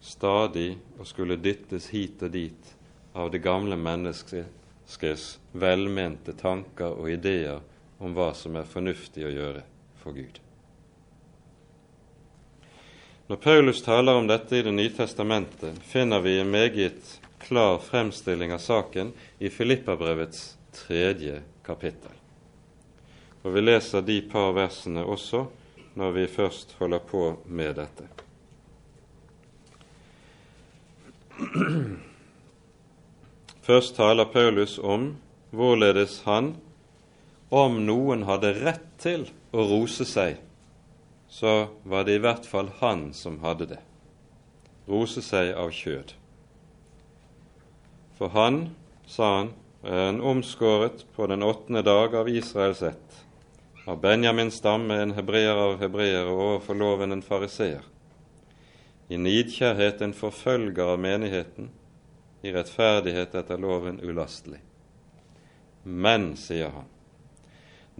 [0.00, 2.70] stadig å skulle dyttes hit og dit
[3.16, 7.60] av det gamle menneskets velmente tanker og ideer
[8.00, 9.62] om hva som er fornuftig å gjøre
[10.00, 10.40] for Gud.
[13.30, 18.52] Når Paulus taler om dette i Det nye testamentet, finner vi en meget klar fremstilling
[18.52, 22.16] av saken i Filippabrevets tredje kapittel.
[23.42, 25.44] Og Vi leser de par versene også
[25.94, 28.08] når vi først holder på med dette.
[33.62, 35.14] Først taler Paulus om
[35.50, 36.56] hvorledes han,
[37.50, 40.38] om noen hadde rett til å rose seg,
[41.30, 43.80] så var det i hvert fall han som hadde det.
[44.90, 46.14] Rose seg av kjød.
[48.18, 48.60] For han,
[49.06, 49.50] sa han,
[49.82, 53.18] er en omskåret på den åttende dag av Israels ett,
[53.86, 57.82] av Benjamins stamme en hebreer av hebreere overfor loven en fariseer,
[59.08, 61.70] i nidkjærhet en forfølger av menigheten,
[62.46, 64.60] i rettferdighet etter loven ulastelig.
[65.82, 66.86] Men, sier han,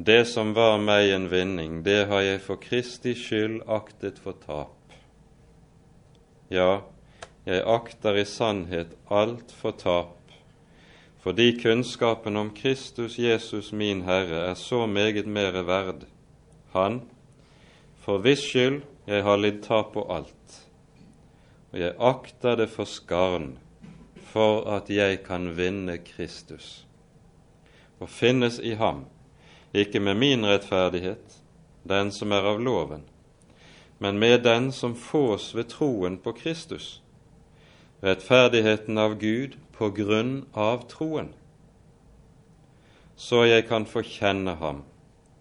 [0.04, 4.94] det som var meg en vinning, det har jeg for Kristi skyld aktet for tap.
[6.48, 6.86] Ja,
[7.44, 10.32] jeg akter i sannhet alt for tap,
[11.20, 16.08] fordi kunnskapen om Kristus Jesus min Herre er så meget mere verd,
[16.72, 17.02] Han,
[18.00, 20.60] for hvis skyld jeg har lidd tap på alt,
[21.72, 23.58] og jeg akter det for skarn
[24.32, 26.86] for at jeg kan vinne Kristus
[28.00, 29.04] og finnes i ham,
[29.74, 31.37] ikke med min rettferdighet,
[31.83, 33.04] den som er av loven,
[33.98, 37.02] men med den som fås ved troen på Kristus,
[38.02, 41.33] rettferdigheten av Gud på grunn av troen,
[43.16, 44.83] så jeg kan få kjenne ham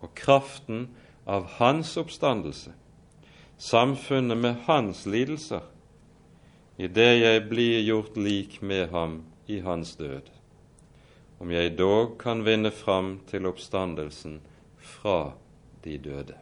[0.04, 0.90] og kraften
[1.30, 2.74] av hans oppstandelse,
[3.58, 5.64] samfunnet med hans lidelser,
[6.80, 10.28] idet jeg blir gjort lik med ham i hans død,
[11.40, 14.40] om jeg dog kan vinne fram til oppstandelsen
[14.78, 15.32] fra
[15.84, 16.36] de døde.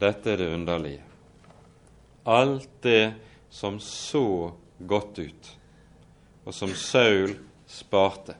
[0.00, 1.02] Dette er det underlige.
[2.24, 3.14] Alt det
[3.50, 5.50] som så godt ut,
[6.44, 7.36] og som Saul
[7.68, 8.34] sparte,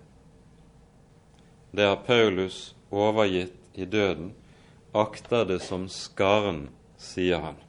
[1.72, 4.32] det har Paulus overgitt i døden,
[4.92, 6.66] akter det som skaren,
[7.00, 7.60] sier han.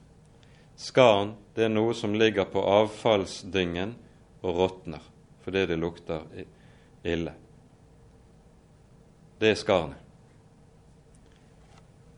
[0.76, 3.94] Skaren det er noe som ligger på avfallsdyngen
[4.42, 5.10] og råtner
[5.44, 6.22] fordi det lukter
[7.04, 7.32] ille.
[9.38, 10.00] Det er skarnet.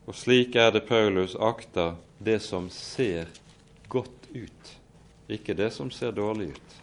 [0.07, 3.27] Og slik er det Paulus akter det som ser
[3.91, 4.69] godt ut,
[5.27, 6.77] ikke det som ser dårlig ut,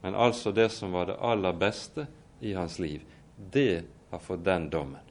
[0.00, 2.06] men altså det som var det aller beste
[2.40, 3.04] i hans liv.
[3.36, 5.04] Det har fått den dommen.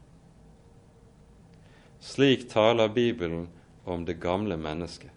[2.00, 3.48] Slik taler Bibelen
[3.84, 5.12] om det gamle mennesket.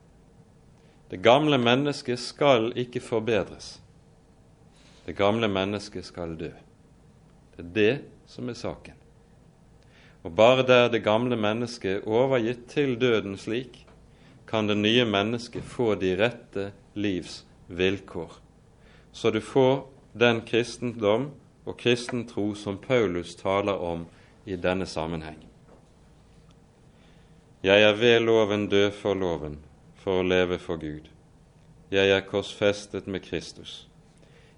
[1.08, 3.78] Det gamle mennesket skal ikke forbedres.
[5.04, 6.52] Det gamle mennesket skal dø.
[7.58, 7.94] Det er det
[8.30, 8.94] som er saken.
[10.22, 13.84] Og bare der det gamle mennesket er overgitt til døden slik,
[14.46, 18.30] kan det nye mennesket få de rette livs vilkår,
[19.12, 21.30] så du får den kristendom
[21.66, 24.06] og kristen tro som Paulus taler om
[24.46, 25.42] i denne sammenheng.
[27.62, 29.58] Jeg er ved loven død for loven,
[29.98, 31.10] for å leve for Gud.
[31.90, 33.88] Jeg er korsfestet med Kristus.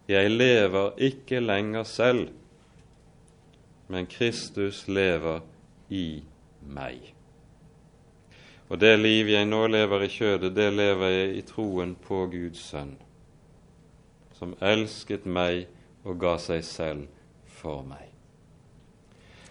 [0.09, 2.29] Jeg lever ikke lenger selv,
[3.91, 5.41] men Kristus lever
[5.91, 6.23] i
[6.63, 7.11] meg.
[8.71, 12.63] Og det liv jeg nå lever i kjødet, det lever jeg i troen på Guds
[12.71, 12.95] sønn,
[14.39, 15.67] som elsket meg
[16.07, 17.09] og ga seg selv
[17.61, 18.07] for meg.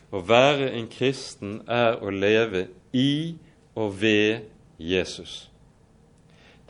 [0.09, 3.35] Å være en kristen er å leve i
[3.75, 4.47] og ved
[4.79, 5.49] Jesus.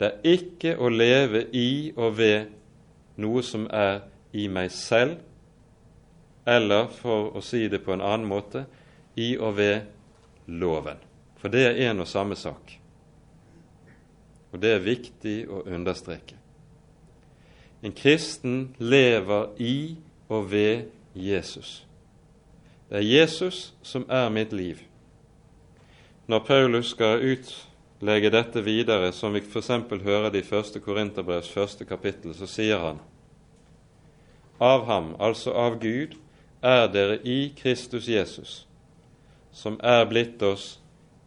[0.00, 2.50] Det er ikke å leve i og ved
[3.20, 4.02] noe som er
[4.32, 5.20] i meg selv,
[6.44, 8.64] eller for å si det på en annen måte
[9.14, 9.88] i og ved
[10.46, 11.00] loven.
[11.40, 12.76] For det er én og samme sak.
[14.52, 16.36] Og det er viktig å understreke.
[17.82, 19.96] En kristen lever i
[20.28, 21.84] og ved Jesus.
[22.90, 24.82] Det er Jesus som er mitt liv.
[26.26, 29.70] Når Paulus skal utlegge dette videre, som vi f.eks.
[29.90, 30.82] hører det i 1.
[30.84, 33.00] Korinterbrevs første kapittel, så sier han
[34.60, 36.18] av ham, altså av Gud,
[36.62, 38.66] er dere i Kristus Jesus,
[39.52, 40.80] som er blitt oss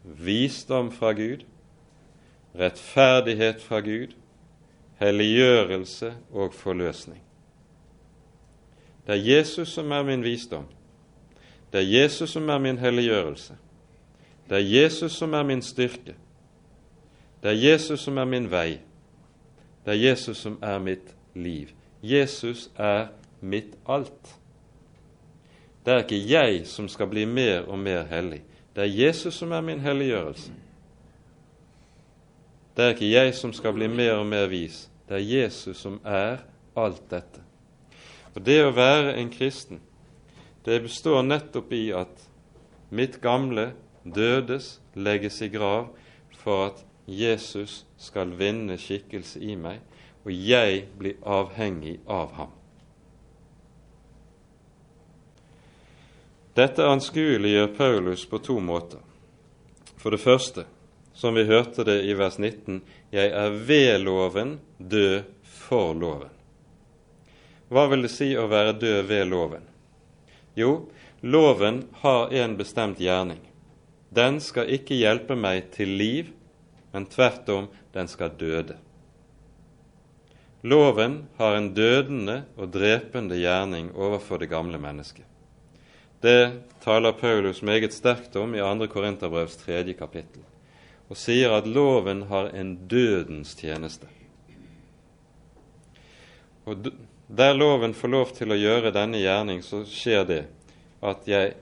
[0.04, 1.46] visdom fra Gud,
[2.56, 4.14] rettferdighet fra Gud,
[5.00, 7.22] helliggjørelse og forløsning.
[9.08, 10.66] Det er Jesus som er min visdom.
[11.74, 13.56] Det er Jesus som er min helliggjørelse.
[14.50, 16.16] Det er Jesus som er min styrke.
[17.44, 18.80] Det er Jesus som er min vei.
[19.86, 21.74] Det er Jesus som er mitt liv.
[22.04, 23.08] Jesus er
[23.42, 24.36] mitt alt.
[25.86, 28.42] Det er ikke jeg som skal bli mer og mer hellig.
[28.76, 30.52] Det er Jesus som er min helliggjørelse.
[32.74, 34.88] Det er ikke jeg som skal bli mer og mer vis.
[35.10, 36.38] Det er Jesus som er
[36.76, 37.44] alt dette.
[38.34, 39.82] Og Det å være en kristen,
[40.66, 42.24] det består nettopp i at
[42.90, 43.74] mitt gamle
[44.04, 45.92] dødes, legges i grav,
[46.40, 49.84] for at Jesus skal vinne skikkelse i meg,
[50.24, 52.63] og jeg blir avhengig av ham.
[56.54, 59.00] Dette anskueliggjør Paulus på to måter.
[59.98, 60.66] For det første,
[61.14, 62.82] som vi hørte det i vers 19,
[63.14, 66.30] jeg er ved loven død for loven.
[67.74, 69.66] Hva vil det si å være død ved loven?
[70.54, 70.92] Jo,
[71.26, 73.42] loven har en bestemt gjerning.
[74.14, 76.30] Den skal ikke hjelpe meg til liv,
[76.94, 78.78] men tvert om, den skal døde.
[80.62, 85.26] Loven har en dødende og drepende gjerning overfor det gamle mennesket.
[86.24, 88.88] Det taler Paulus meget sterkt om i 2.
[88.88, 89.82] Korinterbrevs 3.
[89.94, 90.46] kapittel,
[91.12, 94.08] og sier at loven har en dødens tjeneste.
[96.64, 96.88] Og
[97.28, 100.42] Der loven får lov til å gjøre denne gjerning, så skjer det
[101.04, 101.56] at jeg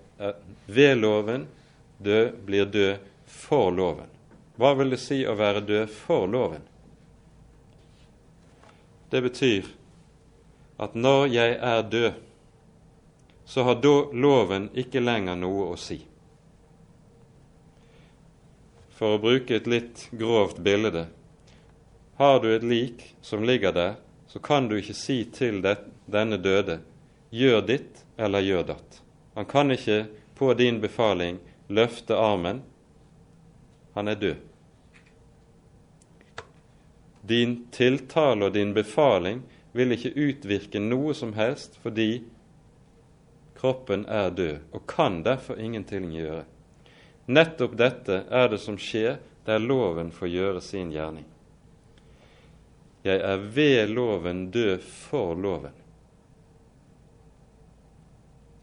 [0.65, 1.47] ved loven
[1.97, 4.09] død, blir død for loven.
[4.61, 6.65] Hva vil det si å være død for loven?
[9.09, 9.69] Det betyr
[10.81, 12.27] at når jeg er død,
[13.51, 15.97] så har da loven ikke lenger noe å si.
[18.95, 21.09] For å bruke et litt grovt bilde
[22.15, 23.99] har du et lik som ligger der,
[24.31, 25.75] så kan du ikke si til det,
[26.07, 26.79] denne døde
[27.27, 29.01] gjør ditt eller gjør datt.
[29.35, 30.05] Han kan ikke
[30.39, 32.63] på din befaling løfte armen.
[33.99, 34.35] Han er død.
[37.27, 39.43] Din tiltale og din befaling
[39.75, 42.13] vil ikke utvirke noe som helst fordi
[43.61, 46.45] kroppen er død og kan derfor ingenting gjøre.
[47.29, 51.27] Nettopp dette er det som skjer der loven får gjøre sin gjerning.
[53.05, 55.77] Jeg er ved loven død for loven.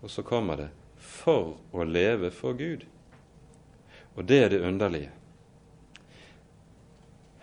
[0.02, 0.68] Og så kommer det
[0.98, 2.84] for å leve for Gud.
[4.14, 5.14] Og det er det underlige.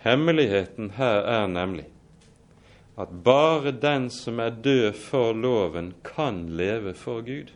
[0.03, 1.87] Hemmeligheten her er nemlig
[2.95, 7.51] at bare den som er død for loven, kan leve for Gud.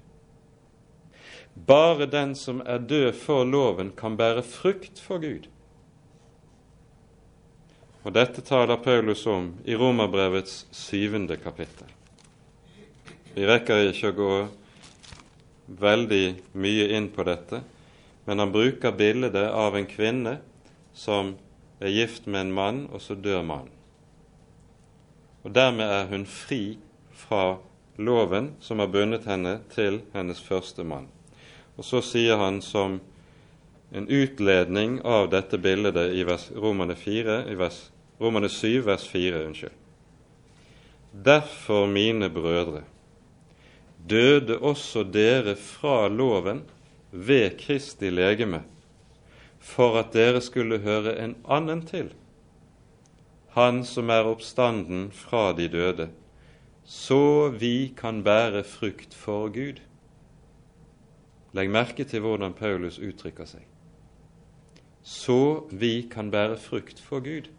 [1.53, 5.47] Bare den som er død for loven, kan bære frukt for Gud.
[8.03, 11.87] Og Dette taler Paulus om i Romerbrevets syvende kapittel.
[13.35, 14.35] Vi rekker ikke å gå
[15.79, 16.23] veldig
[16.59, 17.61] mye inn på dette,
[18.25, 20.39] men han bruker bildet av en kvinne
[20.95, 21.35] som
[21.79, 23.78] er gift med en mann, og så dør mannen.
[25.43, 26.77] Og Dermed er hun fri
[27.15, 27.57] fra
[27.99, 31.07] loven som har bundet henne til hennes første mann.
[31.77, 32.99] Og Så sier han som
[33.91, 39.45] en utledning av dette bildet i vers, Romane, 4, i vers, Romane 7, vers 4.
[39.47, 39.75] unnskyld.
[41.11, 42.83] Derfor, mine brødre,
[44.09, 46.61] døde også dere fra loven
[47.11, 48.61] ved Kristi legeme
[49.59, 52.11] for at dere skulle høre en annen til,
[53.55, 56.09] Han som er oppstanden fra de døde,
[56.85, 59.81] så vi kan bære frukt for Gud.
[61.53, 63.65] Legg merke til hvordan Paulus uttrykker seg.
[65.01, 67.49] Så vi kan bære frukt for Gud.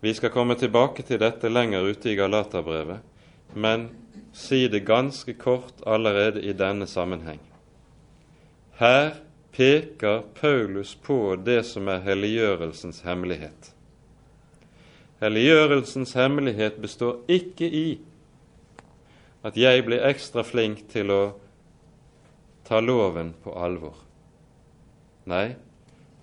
[0.00, 3.00] Vi skal komme tilbake til dette lenger ute i Galaterbrevet,
[3.56, 3.88] men
[4.32, 7.40] si det ganske kort allerede i denne sammenheng.
[8.78, 9.16] Her
[9.52, 13.72] peker Paulus på det som er helliggjørelsens hemmelighet.
[15.22, 17.86] Helliggjørelsens hemmelighet består ikke i
[19.46, 21.22] at jeg blir ekstra flink til å
[22.68, 23.96] ta loven på alvor.
[25.28, 25.56] Nei,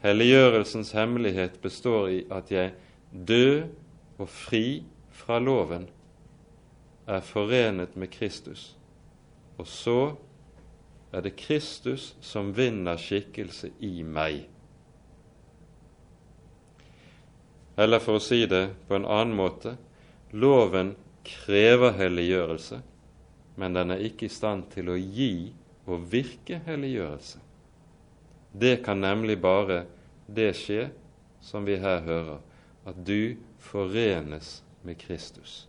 [0.03, 2.73] helliggjørelsens hemmelighet består i at jeg
[3.11, 3.65] død
[4.21, 4.83] og fri
[5.15, 5.87] fra loven
[7.07, 8.75] er forenet med Kristus,
[9.57, 9.99] og så
[11.15, 14.41] er det Kristus som vinner skikkelse i meg.
[17.79, 19.75] Eller for å si det på en annen måte
[20.35, 20.93] loven
[21.25, 22.81] krever helliggjørelse,
[23.55, 25.53] men den er ikke i stand til å gi
[25.87, 27.39] og virke helliggjørelse.
[28.51, 29.85] Det kan nemlig bare
[30.27, 30.89] det skje
[31.43, 32.39] som vi her hører,
[32.87, 35.65] at du forenes med Kristus.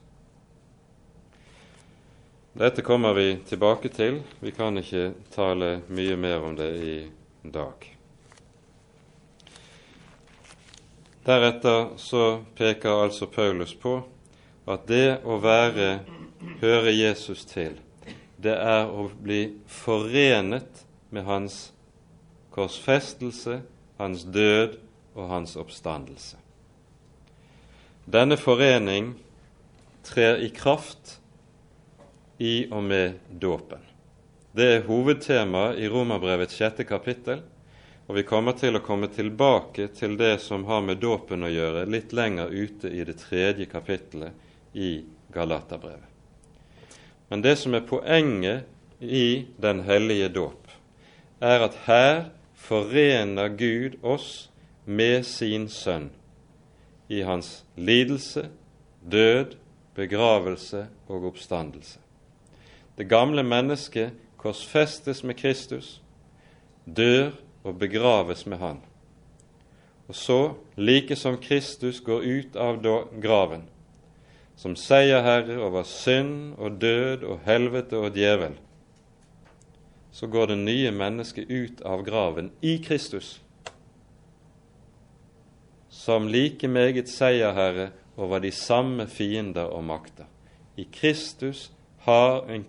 [2.57, 4.23] Dette kommer vi tilbake til.
[4.41, 6.95] Vi kan ikke tale mye mer om det i
[7.53, 7.83] dag.
[11.27, 12.23] Deretter så
[12.57, 13.99] peker altså Paulus på
[14.73, 15.91] at det å være
[16.63, 17.77] høre Jesus til,
[18.41, 20.81] det er å bli forenet
[21.13, 21.59] med hans
[22.57, 23.59] korsfestelse,
[24.01, 24.81] hans død
[25.13, 26.41] og hans oppstandelse.
[28.09, 29.13] Denne forening
[30.09, 31.19] trer i kraft
[32.39, 33.81] i og med dåpen.
[34.57, 37.43] Det er hovedtemaet i Romerbrevets sjette kapittel,
[38.07, 41.89] og vi kommer til å komme tilbake til det som har med dåpen å gjøre,
[41.91, 45.03] litt lenger ute i det tredje kapittelet i
[45.35, 46.13] Galaterbrevet.
[47.29, 50.71] Men det som er poenget i den hellige dåp,
[51.43, 54.49] er at her forener Gud oss
[54.87, 56.09] med sin Sønn
[57.09, 58.49] i hans lidelse,
[59.03, 59.59] død,
[59.95, 62.06] begravelse og oppstandelse.
[62.97, 66.01] Det gamle mennesket korsfestes med Kristus,
[66.87, 67.31] dør
[67.65, 68.81] og begraves med Han.
[70.09, 72.79] Og så, like som Kristus går ut av
[73.23, 73.67] graven,
[74.57, 78.55] som seierherre over synd og død og helvete og djevel,
[80.13, 83.43] så går det nye mennesket ut av graven i Kristus,
[85.91, 90.25] som like meget seierherre over de samme fiender og makter.
[90.77, 91.73] I Kristus
[92.07, 92.65] har en,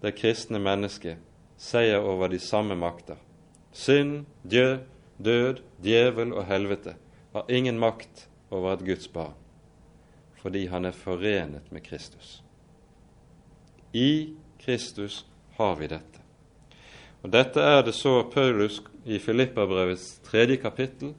[0.00, 1.20] det kristne mennesket
[1.60, 3.18] seier over de samme makter.
[3.76, 4.78] Synd, djø,
[5.20, 6.96] død, djevel og helvete
[7.34, 9.36] har ingen makt over et Guds barn,
[10.40, 12.40] fordi han er forenet med Kristus.
[13.92, 15.26] I Kristus
[15.58, 16.24] har vi dette.
[17.20, 21.12] Og Dette er det så Paulus i Filippabrevets tredje kapittel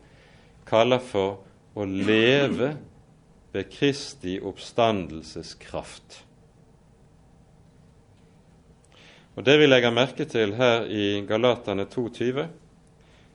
[0.66, 1.44] kaller for
[1.78, 2.74] å leve
[3.54, 6.24] ved Kristi oppstandelseskraft.
[9.36, 12.48] Og Det vi legger merke til her i Galatane 2,20,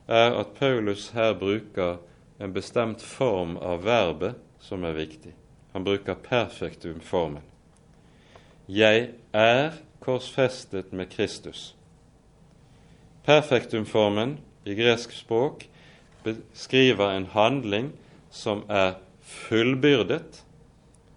[0.08, 1.96] er at Paulus her bruker
[2.40, 5.32] en bestemt form av verbet som er viktig.
[5.72, 7.42] Han bruker perfektumformen.
[8.68, 11.74] Jeg er korsfestet med Kristus.
[13.24, 14.36] Perfektumformen
[14.66, 15.64] i gresk språk
[16.26, 17.90] beskriver en handling
[18.30, 20.42] som er fullbyrdet,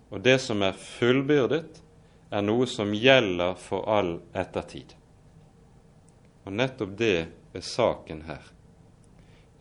[0.09, 1.81] og det som er fullbyrdet,
[2.29, 4.93] er noe som gjelder for all ettertid.
[6.45, 7.15] Og nettopp det
[7.53, 8.43] er saken her.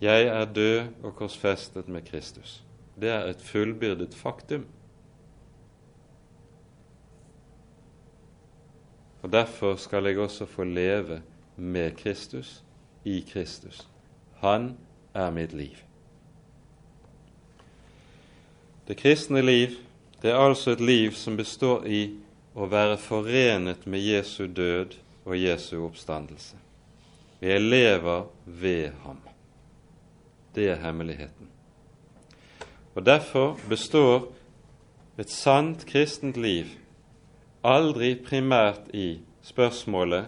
[0.00, 2.62] Jeg er død og korsfestet med Kristus.
[3.00, 4.66] Det er et fullbyrdet faktum.
[9.22, 11.22] Og Derfor skal jeg også få leve
[11.56, 12.64] med Kristus,
[13.04, 13.88] i Kristus.
[14.42, 14.76] Han
[15.14, 15.76] er mitt liv.
[18.88, 19.68] Det kristne liv
[20.22, 22.16] det er altså et liv som består i
[22.58, 24.96] å være forenet med Jesu død
[25.28, 26.58] og Jesu oppstandelse.
[27.38, 29.20] Vi lever ved ham.
[30.54, 31.46] Det er hemmeligheten.
[32.94, 34.32] Og Derfor består
[35.18, 36.74] et sant kristent liv
[37.62, 40.26] aldri primært i spørsmålet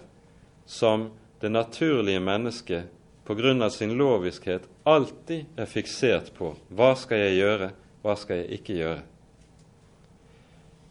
[0.66, 1.08] som
[1.42, 2.96] det naturlige mennesket
[3.30, 7.68] av sin loviskhet alltid er fiksert på hva skal jeg gjøre,
[8.02, 9.02] hva skal jeg ikke gjøre?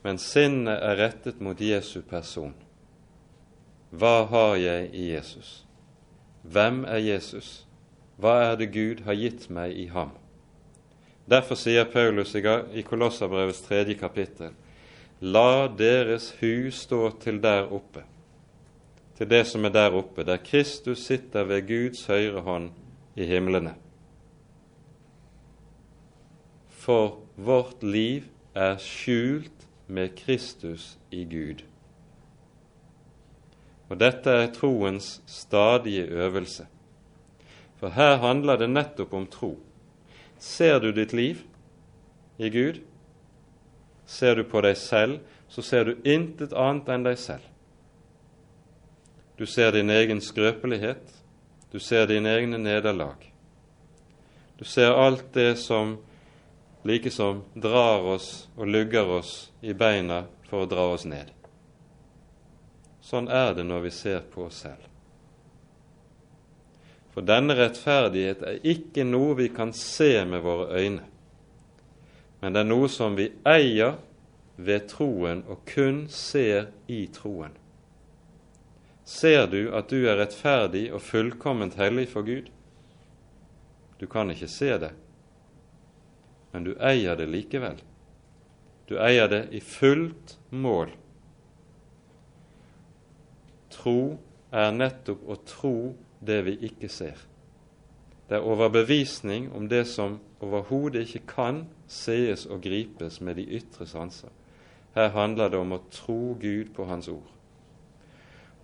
[0.03, 2.53] Men sinnet er rettet mot Jesu person.
[3.91, 5.63] Hva har jeg i Jesus?
[6.43, 7.65] Hvem er Jesus?
[8.19, 10.13] Hva er det Gud har gitt meg i ham?
[11.29, 14.55] Derfor sier Paulus i Kolosserbrevets tredje kapittel
[15.21, 18.05] La deres hus stå til der oppe,
[19.17, 22.69] til det som er der oppe, der Kristus sitter ved Guds høyre hånd
[23.19, 23.73] i himlene.
[26.69, 31.63] For vårt liv er skjult med Kristus i Gud.
[33.89, 36.67] Og dette er troens stadige øvelse.
[37.79, 39.55] For her handler det nettopp om tro.
[40.37, 41.41] Ser du ditt liv
[42.37, 42.81] i Gud?
[44.05, 45.19] Ser du på deg selv,
[45.49, 47.45] så ser du intet annet enn deg selv.
[49.39, 51.15] Du ser din egen skrøpelighet,
[51.71, 53.29] du ser dine egne nederlag.
[54.59, 55.97] Du ser alt det som
[56.83, 61.31] likesom drar oss og lugger oss i beina for å dra oss ned.
[63.01, 64.85] Sånn er det når vi ser på oss selv.
[67.09, 71.07] For denne rettferdighet er ikke noe vi kan se med våre øyne,
[72.39, 73.97] men det er noe som vi eier
[74.55, 77.51] ved troen og kun ser i troen.
[79.09, 82.51] Ser du at du er rettferdig og fullkomment hellig for Gud?
[83.99, 84.93] Du kan ikke se det,
[86.51, 87.77] men du eier det likevel.
[88.89, 90.91] Du eier det i fullt mål.
[93.69, 94.17] Tro
[94.49, 95.75] er nettopp å tro
[96.25, 97.19] det vi ikke ser.
[98.29, 103.87] Det er overbevisning om det som overhodet ikke kan sees og gripes med de ytre
[103.89, 104.29] sanser.
[104.93, 107.29] Her handler det om å tro Gud på Hans ord.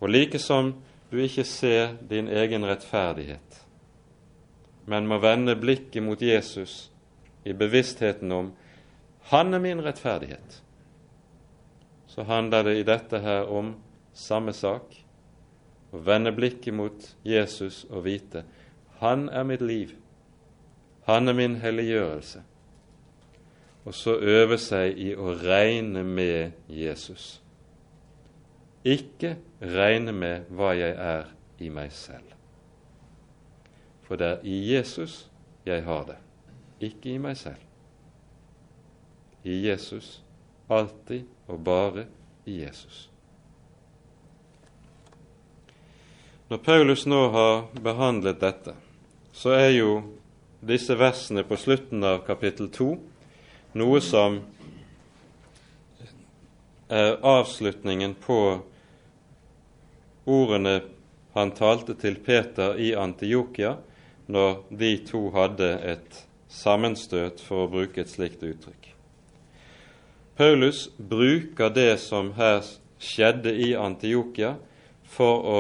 [0.02, 0.74] Og like som
[1.12, 3.62] du ikke ser din egen rettferdighet,
[4.86, 6.92] men må vende blikket mot Jesus
[7.46, 8.52] i bevisstheten om
[9.32, 10.62] han er min rettferdighet,
[12.08, 13.74] så handler det i dette her om
[14.14, 14.94] samme sak.
[15.92, 18.44] Å vende blikket mot Jesus og vite
[19.00, 19.96] han er mitt liv,
[21.06, 22.42] han er min helliggjørelse.
[23.86, 27.42] Og så øve seg i å regne med Jesus.
[28.86, 32.36] ikke regne med hva jeg er i meg selv.
[34.06, 35.32] For det er i Jesus
[35.66, 36.18] jeg har det,
[36.84, 37.62] ikke i meg selv.
[39.46, 40.22] I Jesus,
[40.70, 42.06] alltid og bare
[42.46, 43.10] i Jesus.
[46.50, 48.76] Når Paulus nå har behandlet dette,
[49.34, 49.92] så er jo
[50.66, 52.90] disse versene på slutten av kapittel 2
[53.76, 54.38] noe som
[56.88, 58.38] er avslutningen på
[60.26, 60.78] ordene
[61.36, 63.76] han talte til Peter i Antiokia
[64.32, 66.22] når de to hadde et
[66.56, 68.92] sammenstøt, for å bruke et slikt uttrykk.
[70.36, 72.64] Paulus bruker det som her
[73.00, 74.56] skjedde i Antiokia,
[75.06, 75.60] for å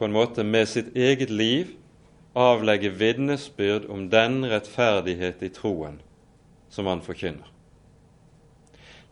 [0.00, 1.74] på en måte med sitt eget liv
[2.32, 5.98] avlegge vitnesbyrd om den rettferdighet i troen
[6.72, 7.44] som han forkynner.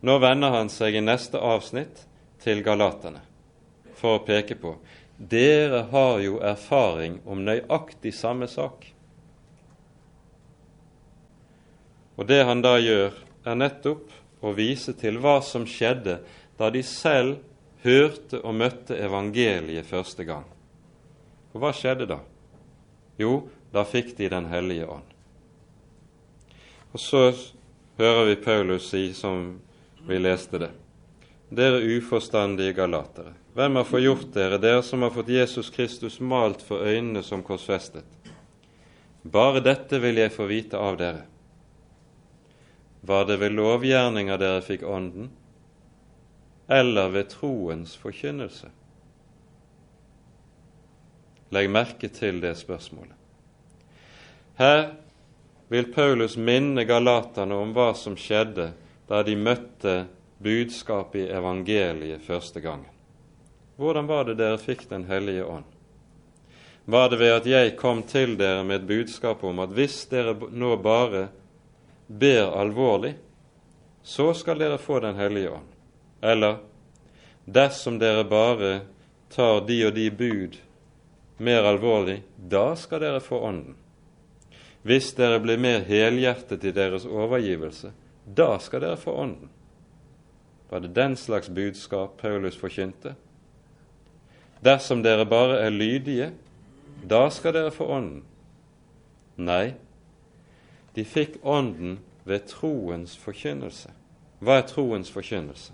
[0.01, 2.07] Nå vender han seg i neste avsnitt
[2.41, 3.21] til galaterne
[3.99, 4.77] for å peke på
[5.19, 8.87] dere har jo erfaring om nøyaktig samme sak.
[12.19, 13.15] Og det han da gjør,
[13.47, 14.11] er nettopp
[14.43, 16.19] å vise til hva som skjedde
[16.59, 17.39] da de selv
[17.85, 20.47] hørte og møtte evangeliet første gang.
[21.55, 22.19] Og hva skjedde da?
[23.19, 25.15] Jo, da fikk de Den hellige ånd.
[26.93, 27.23] Og så
[27.99, 29.61] hører vi Paulus si, som
[30.09, 30.71] vi leste det,
[31.51, 36.87] dere uforstandige galatere, hvem har forgjort dere, dere som har fått Jesus Kristus malt for
[36.87, 38.07] øynene som korsfestet?
[39.23, 41.27] Bare dette vil jeg få vite av dere.
[43.01, 45.31] Var det ved lovgjerninger dere fikk Ånden,
[46.69, 48.71] eller ved troens forkynnelse?
[51.55, 53.15] Legg merke til det spørsmålet.
[54.59, 54.91] Her
[55.69, 58.73] vil Paulus minne galaterne om hva som skjedde
[59.09, 59.95] da de møtte
[60.43, 62.91] budskapet i evangeliet første gangen.
[63.79, 65.65] Hvordan var det dere fikk Den hellige ånd?
[66.85, 70.35] Var det ved at jeg kom til dere med et budskap om at hvis dere
[70.35, 71.29] nå bare
[72.09, 73.15] ber alvorlig,
[74.03, 75.69] så skal dere få Den hellige ånd?
[76.21, 76.57] Eller
[77.45, 78.81] dersom dere bare
[79.31, 80.57] tar de og de bud
[81.39, 83.77] mer alvorlig, da skal dere få Ånden.
[84.83, 87.93] Hvis dere blir mer helhjertet i deres overgivelse,
[88.25, 89.51] da skal dere få Ånden.
[90.69, 93.15] Var det den slags budskap Paulus forkynte?
[94.65, 96.33] Dersom dere bare er lydige,
[97.05, 98.25] da skal dere få Ånden.
[99.39, 99.77] Nei,
[100.99, 103.93] de fikk Ånden ved troens forkynnelse.
[104.43, 105.73] Hva er troens forkynnelse?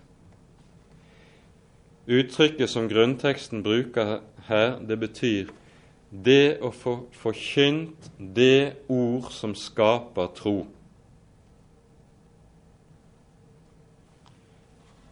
[2.05, 4.19] Uttrykket som grunnteksten bruker
[4.49, 5.53] her, det betyr
[6.13, 10.59] det å få forkynt det ord som skaper tro.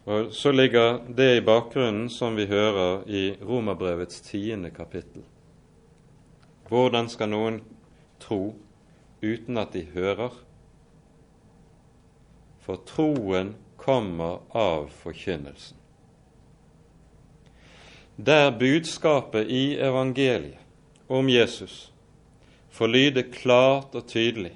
[0.05, 5.25] Og Så ligger det i bakgrunnen som vi hører i Romerbrevets tiende kapittel.
[6.69, 7.63] Hvordan skal noen
[8.21, 8.53] tro
[9.23, 10.35] uten at de hører?
[12.63, 15.83] For troen kommer av forkynnelsen
[18.17, 20.59] der budskapet i evangeliet
[21.07, 21.93] om Jesus
[22.71, 24.53] får lyde klart og tydelig,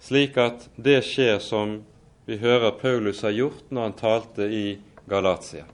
[0.00, 1.80] slik at det skjer som
[2.26, 4.66] vi hører Paulus har gjort når han talte i
[5.10, 5.64] Galatia,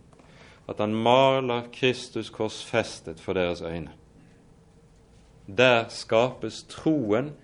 [0.68, 3.92] at han maler Kristus korsfestet for deres øyne.
[5.46, 7.34] Der skapes troen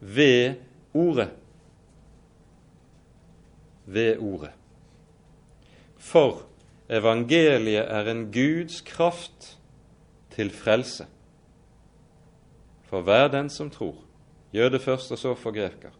[0.00, 0.54] ved
[0.94, 1.30] Ordet.
[3.86, 4.50] Ved Ordet.
[5.96, 6.42] For
[6.88, 9.58] Evangeliet er en Guds kraft
[10.30, 11.06] til frelse
[12.88, 13.94] for hver den som tror,
[14.54, 15.92] jøde først og så for greker.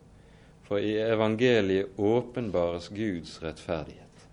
[0.62, 4.28] For i evangeliet åpenbares Guds rettferdighet.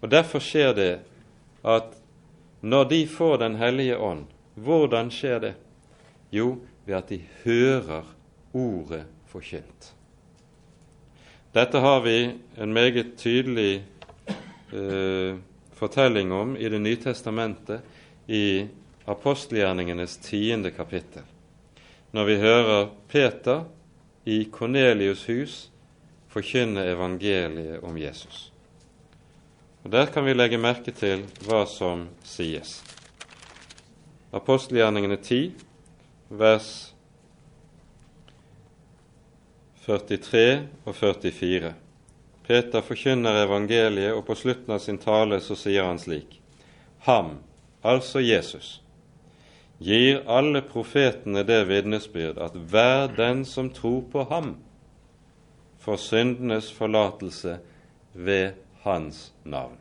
[0.00, 1.00] Og Derfor skjer det
[1.64, 1.96] at
[2.62, 5.54] når de får Den hellige ånd, hvordan skjer det?
[6.32, 6.58] Jo,
[6.88, 8.04] ved at de hører
[8.56, 9.92] ordet forkynt.
[11.52, 13.84] Dette har vi en meget tydelig
[14.72, 15.36] eh,
[15.76, 17.80] fortelling om i Det nye testamentet
[18.26, 18.66] i
[19.06, 21.22] apostelgjerningenes tiende kapittel,
[22.12, 23.64] når vi hører Peter
[24.24, 25.70] i Kornelius' hus
[26.28, 28.52] forkynne evangeliet om Jesus.
[29.84, 32.82] Og Der kan vi legge merke til hva som sies.
[34.32, 35.67] Apostelgjerningene 10,
[36.28, 36.94] vers
[39.86, 41.72] 43 og 44.
[42.44, 46.40] Peter forkynner evangeliet, og på slutten av sin tale så sier han slik.:
[47.08, 47.38] Ham,
[47.82, 48.82] altså Jesus,
[49.78, 54.56] gir alle profetene det vitnesbyrd at hver den som tror på ham,
[55.78, 57.58] får syndenes forlatelse
[58.12, 58.52] ved
[58.84, 59.78] hans navn.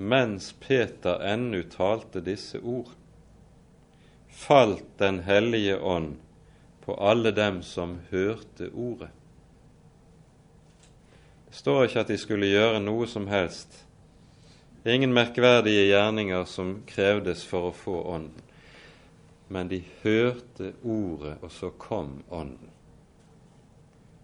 [0.00, 2.88] mens Peter ennå talte disse ord,
[4.32, 6.16] falt Den hellige ånd
[6.84, 9.08] på alle dem som hørte ordet.
[11.48, 13.84] Det står ikke at de skulle gjøre noe som helst.
[14.86, 18.46] Ingen merkverdige gjerninger som krevdes for å få Ånden.
[19.50, 22.70] Men de hørte ordet, og så kom Ånden.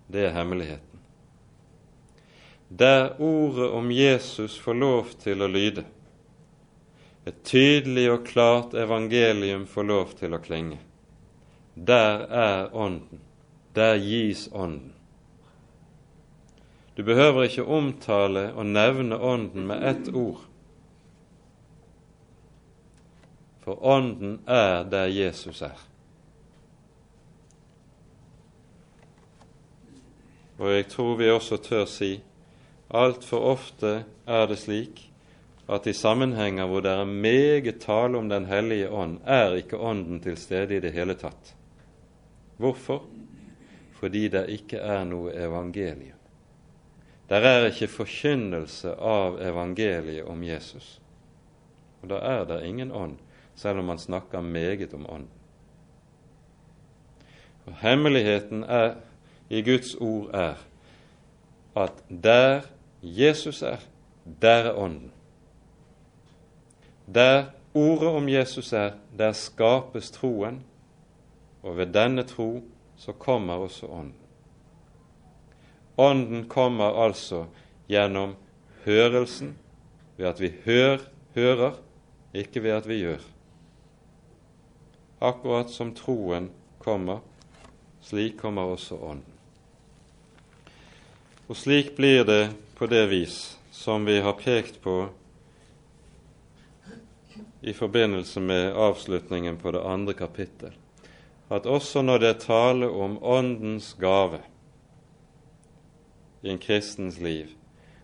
[0.07, 1.03] Det er hemmeligheten.
[2.69, 5.85] Der ordet om Jesus får lov til å lyde,
[7.27, 10.79] et tydelig og klart evangelium får lov til å klinge,
[11.75, 13.23] der er Ånden.
[13.77, 14.95] Der gis Ånden.
[16.97, 20.47] Du behøver ikke omtale og nevne Ånden med ett ord.
[23.67, 25.77] For Ånden er der Jesus er.
[30.57, 32.15] Og jeg tror vi også tør si
[32.89, 33.93] altfor ofte
[34.25, 35.03] er det slik
[35.69, 40.21] at i sammenhenger hvor det er meget tale om Den hellige ånd, er ikke Ånden
[40.21, 41.55] til stede i det hele tatt.
[42.57, 43.03] Hvorfor?
[43.93, 46.15] Fordi det ikke er noe evangelium.
[47.29, 51.01] Der er ikke forkynnelse av evangeliet om Jesus.
[52.03, 53.17] Og da er det ingen ånd,
[53.57, 55.27] selv om man snakker meget om ånd.
[57.67, 58.95] Og Hemmeligheten er,
[59.51, 60.55] i Guds ord er
[61.77, 62.61] at der
[63.03, 63.77] Jesus er,
[64.43, 65.13] der er Ånden.
[67.07, 67.45] Der
[67.75, 70.63] ordet om Jesus er, der skapes troen,
[71.63, 72.65] og ved denne tro
[72.97, 74.15] så kommer også Ånden.
[75.99, 77.47] Ånden kommer altså
[77.89, 78.35] gjennom
[78.85, 79.57] hørelsen,
[80.17, 80.99] ved at vi hør,
[81.35, 81.73] hører,
[82.35, 83.23] ikke ved at vi gjør.
[85.21, 87.19] Akkurat som troen kommer,
[88.01, 89.33] slik kommer også Ånden.
[91.49, 95.07] Og slik blir det på det vis som vi har pekt på
[97.67, 100.71] i forbindelse med avslutningen på det andre kapittel,
[101.51, 104.39] at også når det er tale om Åndens gave
[106.43, 107.51] i en kristens liv,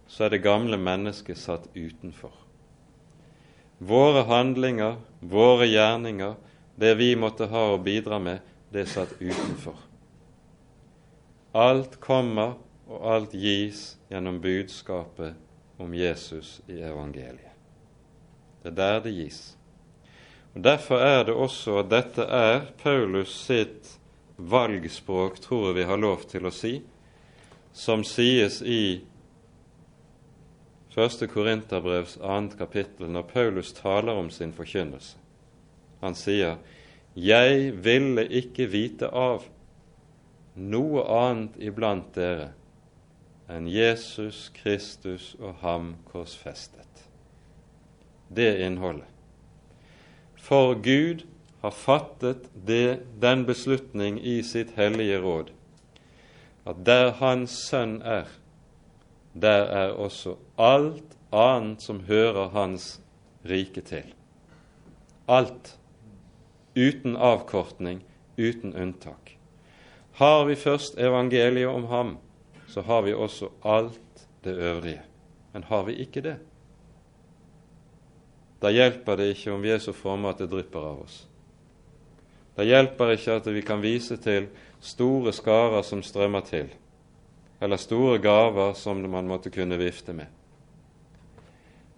[0.07, 2.35] så er det gamle mennesket satt utenfor.
[3.79, 6.35] Våre handlinger, våre gjerninger,
[6.75, 8.43] det vi måtte ha å bidra med,
[8.75, 9.79] det er satt utenfor.
[11.55, 12.59] Alt kommer
[12.91, 15.39] og alt gis gjennom budskapet
[15.79, 17.52] om Jesus i evangeliet.
[18.63, 19.41] Det er der det gis.
[20.55, 23.97] Og Derfor er det også at dette er Paulus sitt
[24.37, 26.77] valgspråk, tror jeg vi har lov til å si,
[27.73, 29.01] som sies i
[30.93, 31.25] 1.
[31.33, 35.17] Korinterbrevs annet kapittel, når Paulus taler om sin forkynnelse.
[36.03, 36.57] Han sier,
[37.17, 39.45] 'Jeg ville ikke vite av
[40.57, 42.53] noe annet iblant dere
[43.49, 47.12] enn Jesus Kristus og ham korsfestet.
[48.35, 49.09] Det innholdet.
[50.37, 51.25] For Gud
[51.63, 55.53] har fattet det, den beslutning i sitt hellige råd
[56.67, 58.29] at der Hans Sønn er,
[59.35, 63.01] der er også alt annet som hører Hans
[63.49, 64.15] rike til.
[65.29, 65.79] Alt.
[66.77, 68.01] Uten avkortning,
[68.39, 69.35] uten unntak.
[70.17, 72.15] Har vi først evangeliet om ham,
[72.69, 75.03] så har vi også alt det øvrige.
[75.53, 76.37] Men har vi ikke det,
[78.63, 81.17] da hjelper det ikke om vi er så fromme at det drypper av oss.
[82.55, 84.47] Da hjelper ikke at vi kan vise til
[84.83, 86.69] store skarer som strømmer til,
[87.63, 90.31] eller store gaver som man måtte kunne vifte med.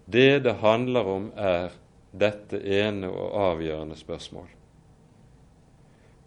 [0.05, 1.73] Det det handler om, er
[2.13, 4.47] dette ene og avgjørende spørsmål.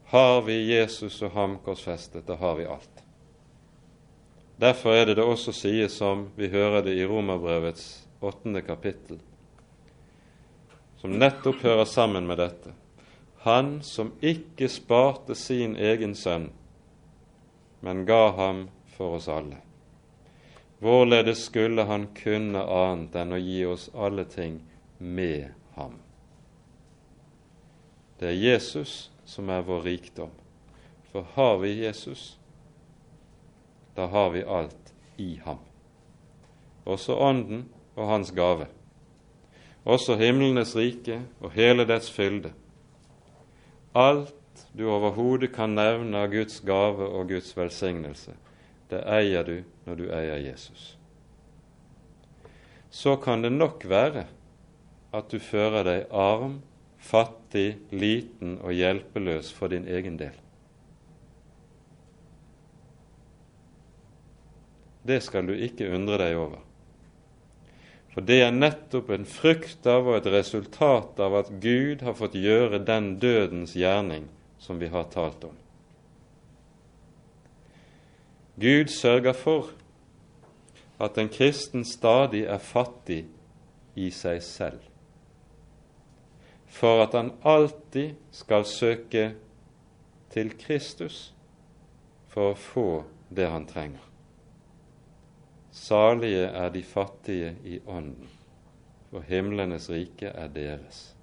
[0.09, 3.03] Har vi Jesus og ham korsfestet, da har vi alt.
[4.59, 9.21] Derfor er det det også sies som vi hører det i Romerbrevets åttende kapittel,
[11.01, 12.75] som nettopp hører sammen med dette.
[13.47, 16.51] Han som ikke sparte sin egen sønn,
[17.81, 19.61] men ga ham for oss alle.
[20.83, 24.61] Hvorledes skulle han kunne annet enn å gi oss alle ting
[24.99, 25.95] med ham?
[28.19, 30.31] Det er Jesus som er vår rikdom.
[31.13, 32.39] For har vi Jesus,
[33.95, 35.63] da har vi alt i ham.
[36.85, 38.67] Også Ånden og Hans gave.
[39.85, 42.53] Også himlenes rike og hele dets fylde.
[43.95, 44.35] Alt
[44.79, 48.35] du overhodet kan nevne av Guds gave og Guds velsignelse,
[48.91, 49.57] det eier du
[49.87, 50.95] når du eier Jesus.
[52.91, 54.27] Så kan det nok være
[55.15, 56.61] at du fører deg arm,
[56.99, 60.35] fattig, liten og hjelpeløs for din egen del.
[65.09, 66.68] Det skal du ikke undre deg over.
[68.19, 72.33] For det er nettopp en frykt av og et resultat av at Gud har fått
[72.35, 74.25] gjøre den dødens gjerning
[74.59, 75.53] som vi har talt om.
[78.59, 79.71] Gud sørger for
[80.99, 83.21] at en kristen stadig er fattig
[83.95, 84.83] i seg selv,
[86.67, 89.29] for at han alltid skal søke
[90.35, 91.29] til Kristus
[92.35, 92.91] for å få
[93.31, 94.08] det han trenger.
[95.79, 98.29] Salige er de fattige i ånden,
[99.11, 101.15] for himlenes rike er deres.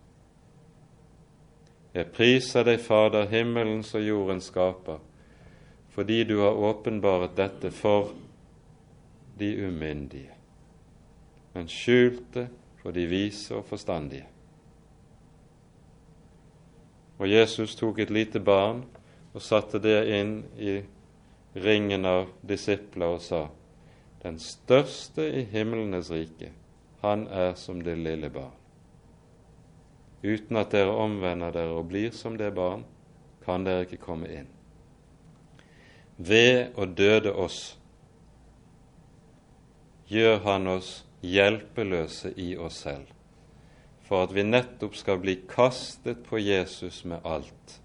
[1.94, 5.00] Jeg priser deg, Fader, himmelens og jordens skaper,
[5.96, 8.14] fordi du har åpenbaret dette for
[9.40, 10.32] de umyndige,
[11.54, 12.48] men skjulte
[12.82, 14.26] for de vise og forstandige.
[17.20, 18.84] Og Jesus tok et lite barn
[19.34, 20.80] og satte det inn i
[21.64, 23.46] ringen av disipler og sa:"
[24.26, 26.50] Den største i himlenes rike,
[27.06, 28.58] han er som det lille barn.
[30.26, 32.84] Uten at dere omvender dere og blir som det barn,
[33.46, 34.50] kan dere ikke komme inn
[36.18, 37.76] ved å døde oss
[40.08, 43.10] gjør han oss hjelpeløse i oss selv,
[44.06, 47.80] for at vi nettopp skal bli kastet på Jesus med alt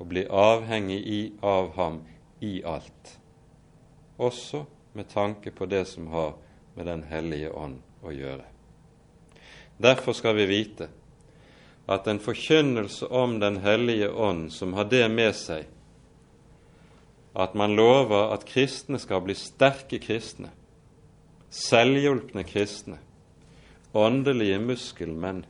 [0.00, 2.00] og bli avhengig av ham
[2.40, 3.16] i alt,
[4.16, 6.34] også med tanke på det som har
[6.74, 8.44] med Den hellige ånd å gjøre.
[9.76, 10.88] Derfor skal vi vite
[11.90, 15.66] at en forkynnelse om Den hellige ånd som har det med seg
[17.32, 20.50] at man lover at kristne skal bli sterke kristne,
[21.50, 22.98] selvhjulpne kristne,
[23.94, 25.44] åndelige muskelmenn.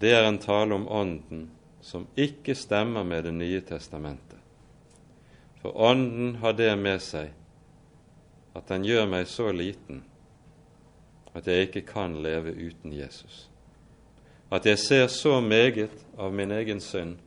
[0.00, 1.50] Det er en tale om Ånden
[1.80, 4.38] som ikke stemmer med Det nye testamentet.
[5.60, 7.32] For Ånden har det med seg
[8.58, 10.02] at den gjør meg så liten
[11.36, 13.46] at jeg ikke kan leve uten Jesus.
[14.50, 17.18] At jeg ser så meget av min egen synd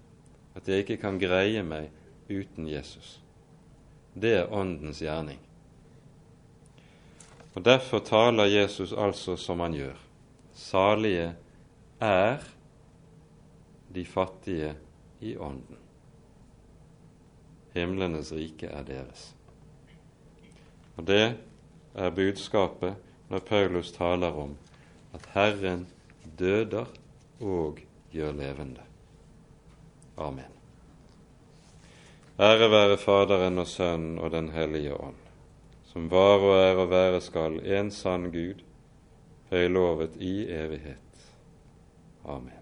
[0.55, 1.91] at jeg ikke kan greie meg
[2.29, 3.19] uten Jesus.
[4.13, 5.39] Det er Åndens gjerning.
[7.55, 9.95] Og Derfor taler Jesus altså som han gjør.
[10.53, 11.33] Salige
[11.99, 12.43] er
[13.95, 14.75] de fattige
[15.21, 15.77] i Ånden.
[17.73, 19.31] Himlenes rike er deres.
[21.01, 21.33] Og Det
[21.97, 22.93] er budskapet
[23.31, 24.51] når Paulus taler om
[25.17, 25.87] at Herren
[26.37, 26.85] døder
[27.41, 27.79] og
[28.13, 28.85] gjør levende.
[30.17, 30.53] Amen.
[32.37, 35.17] Ære være Faderen og Sønnen og Den hellige ånd,
[35.89, 38.61] som var og er og være skal en sann Gud,
[39.49, 41.29] høylovet i evighet.
[42.25, 42.60] Amen.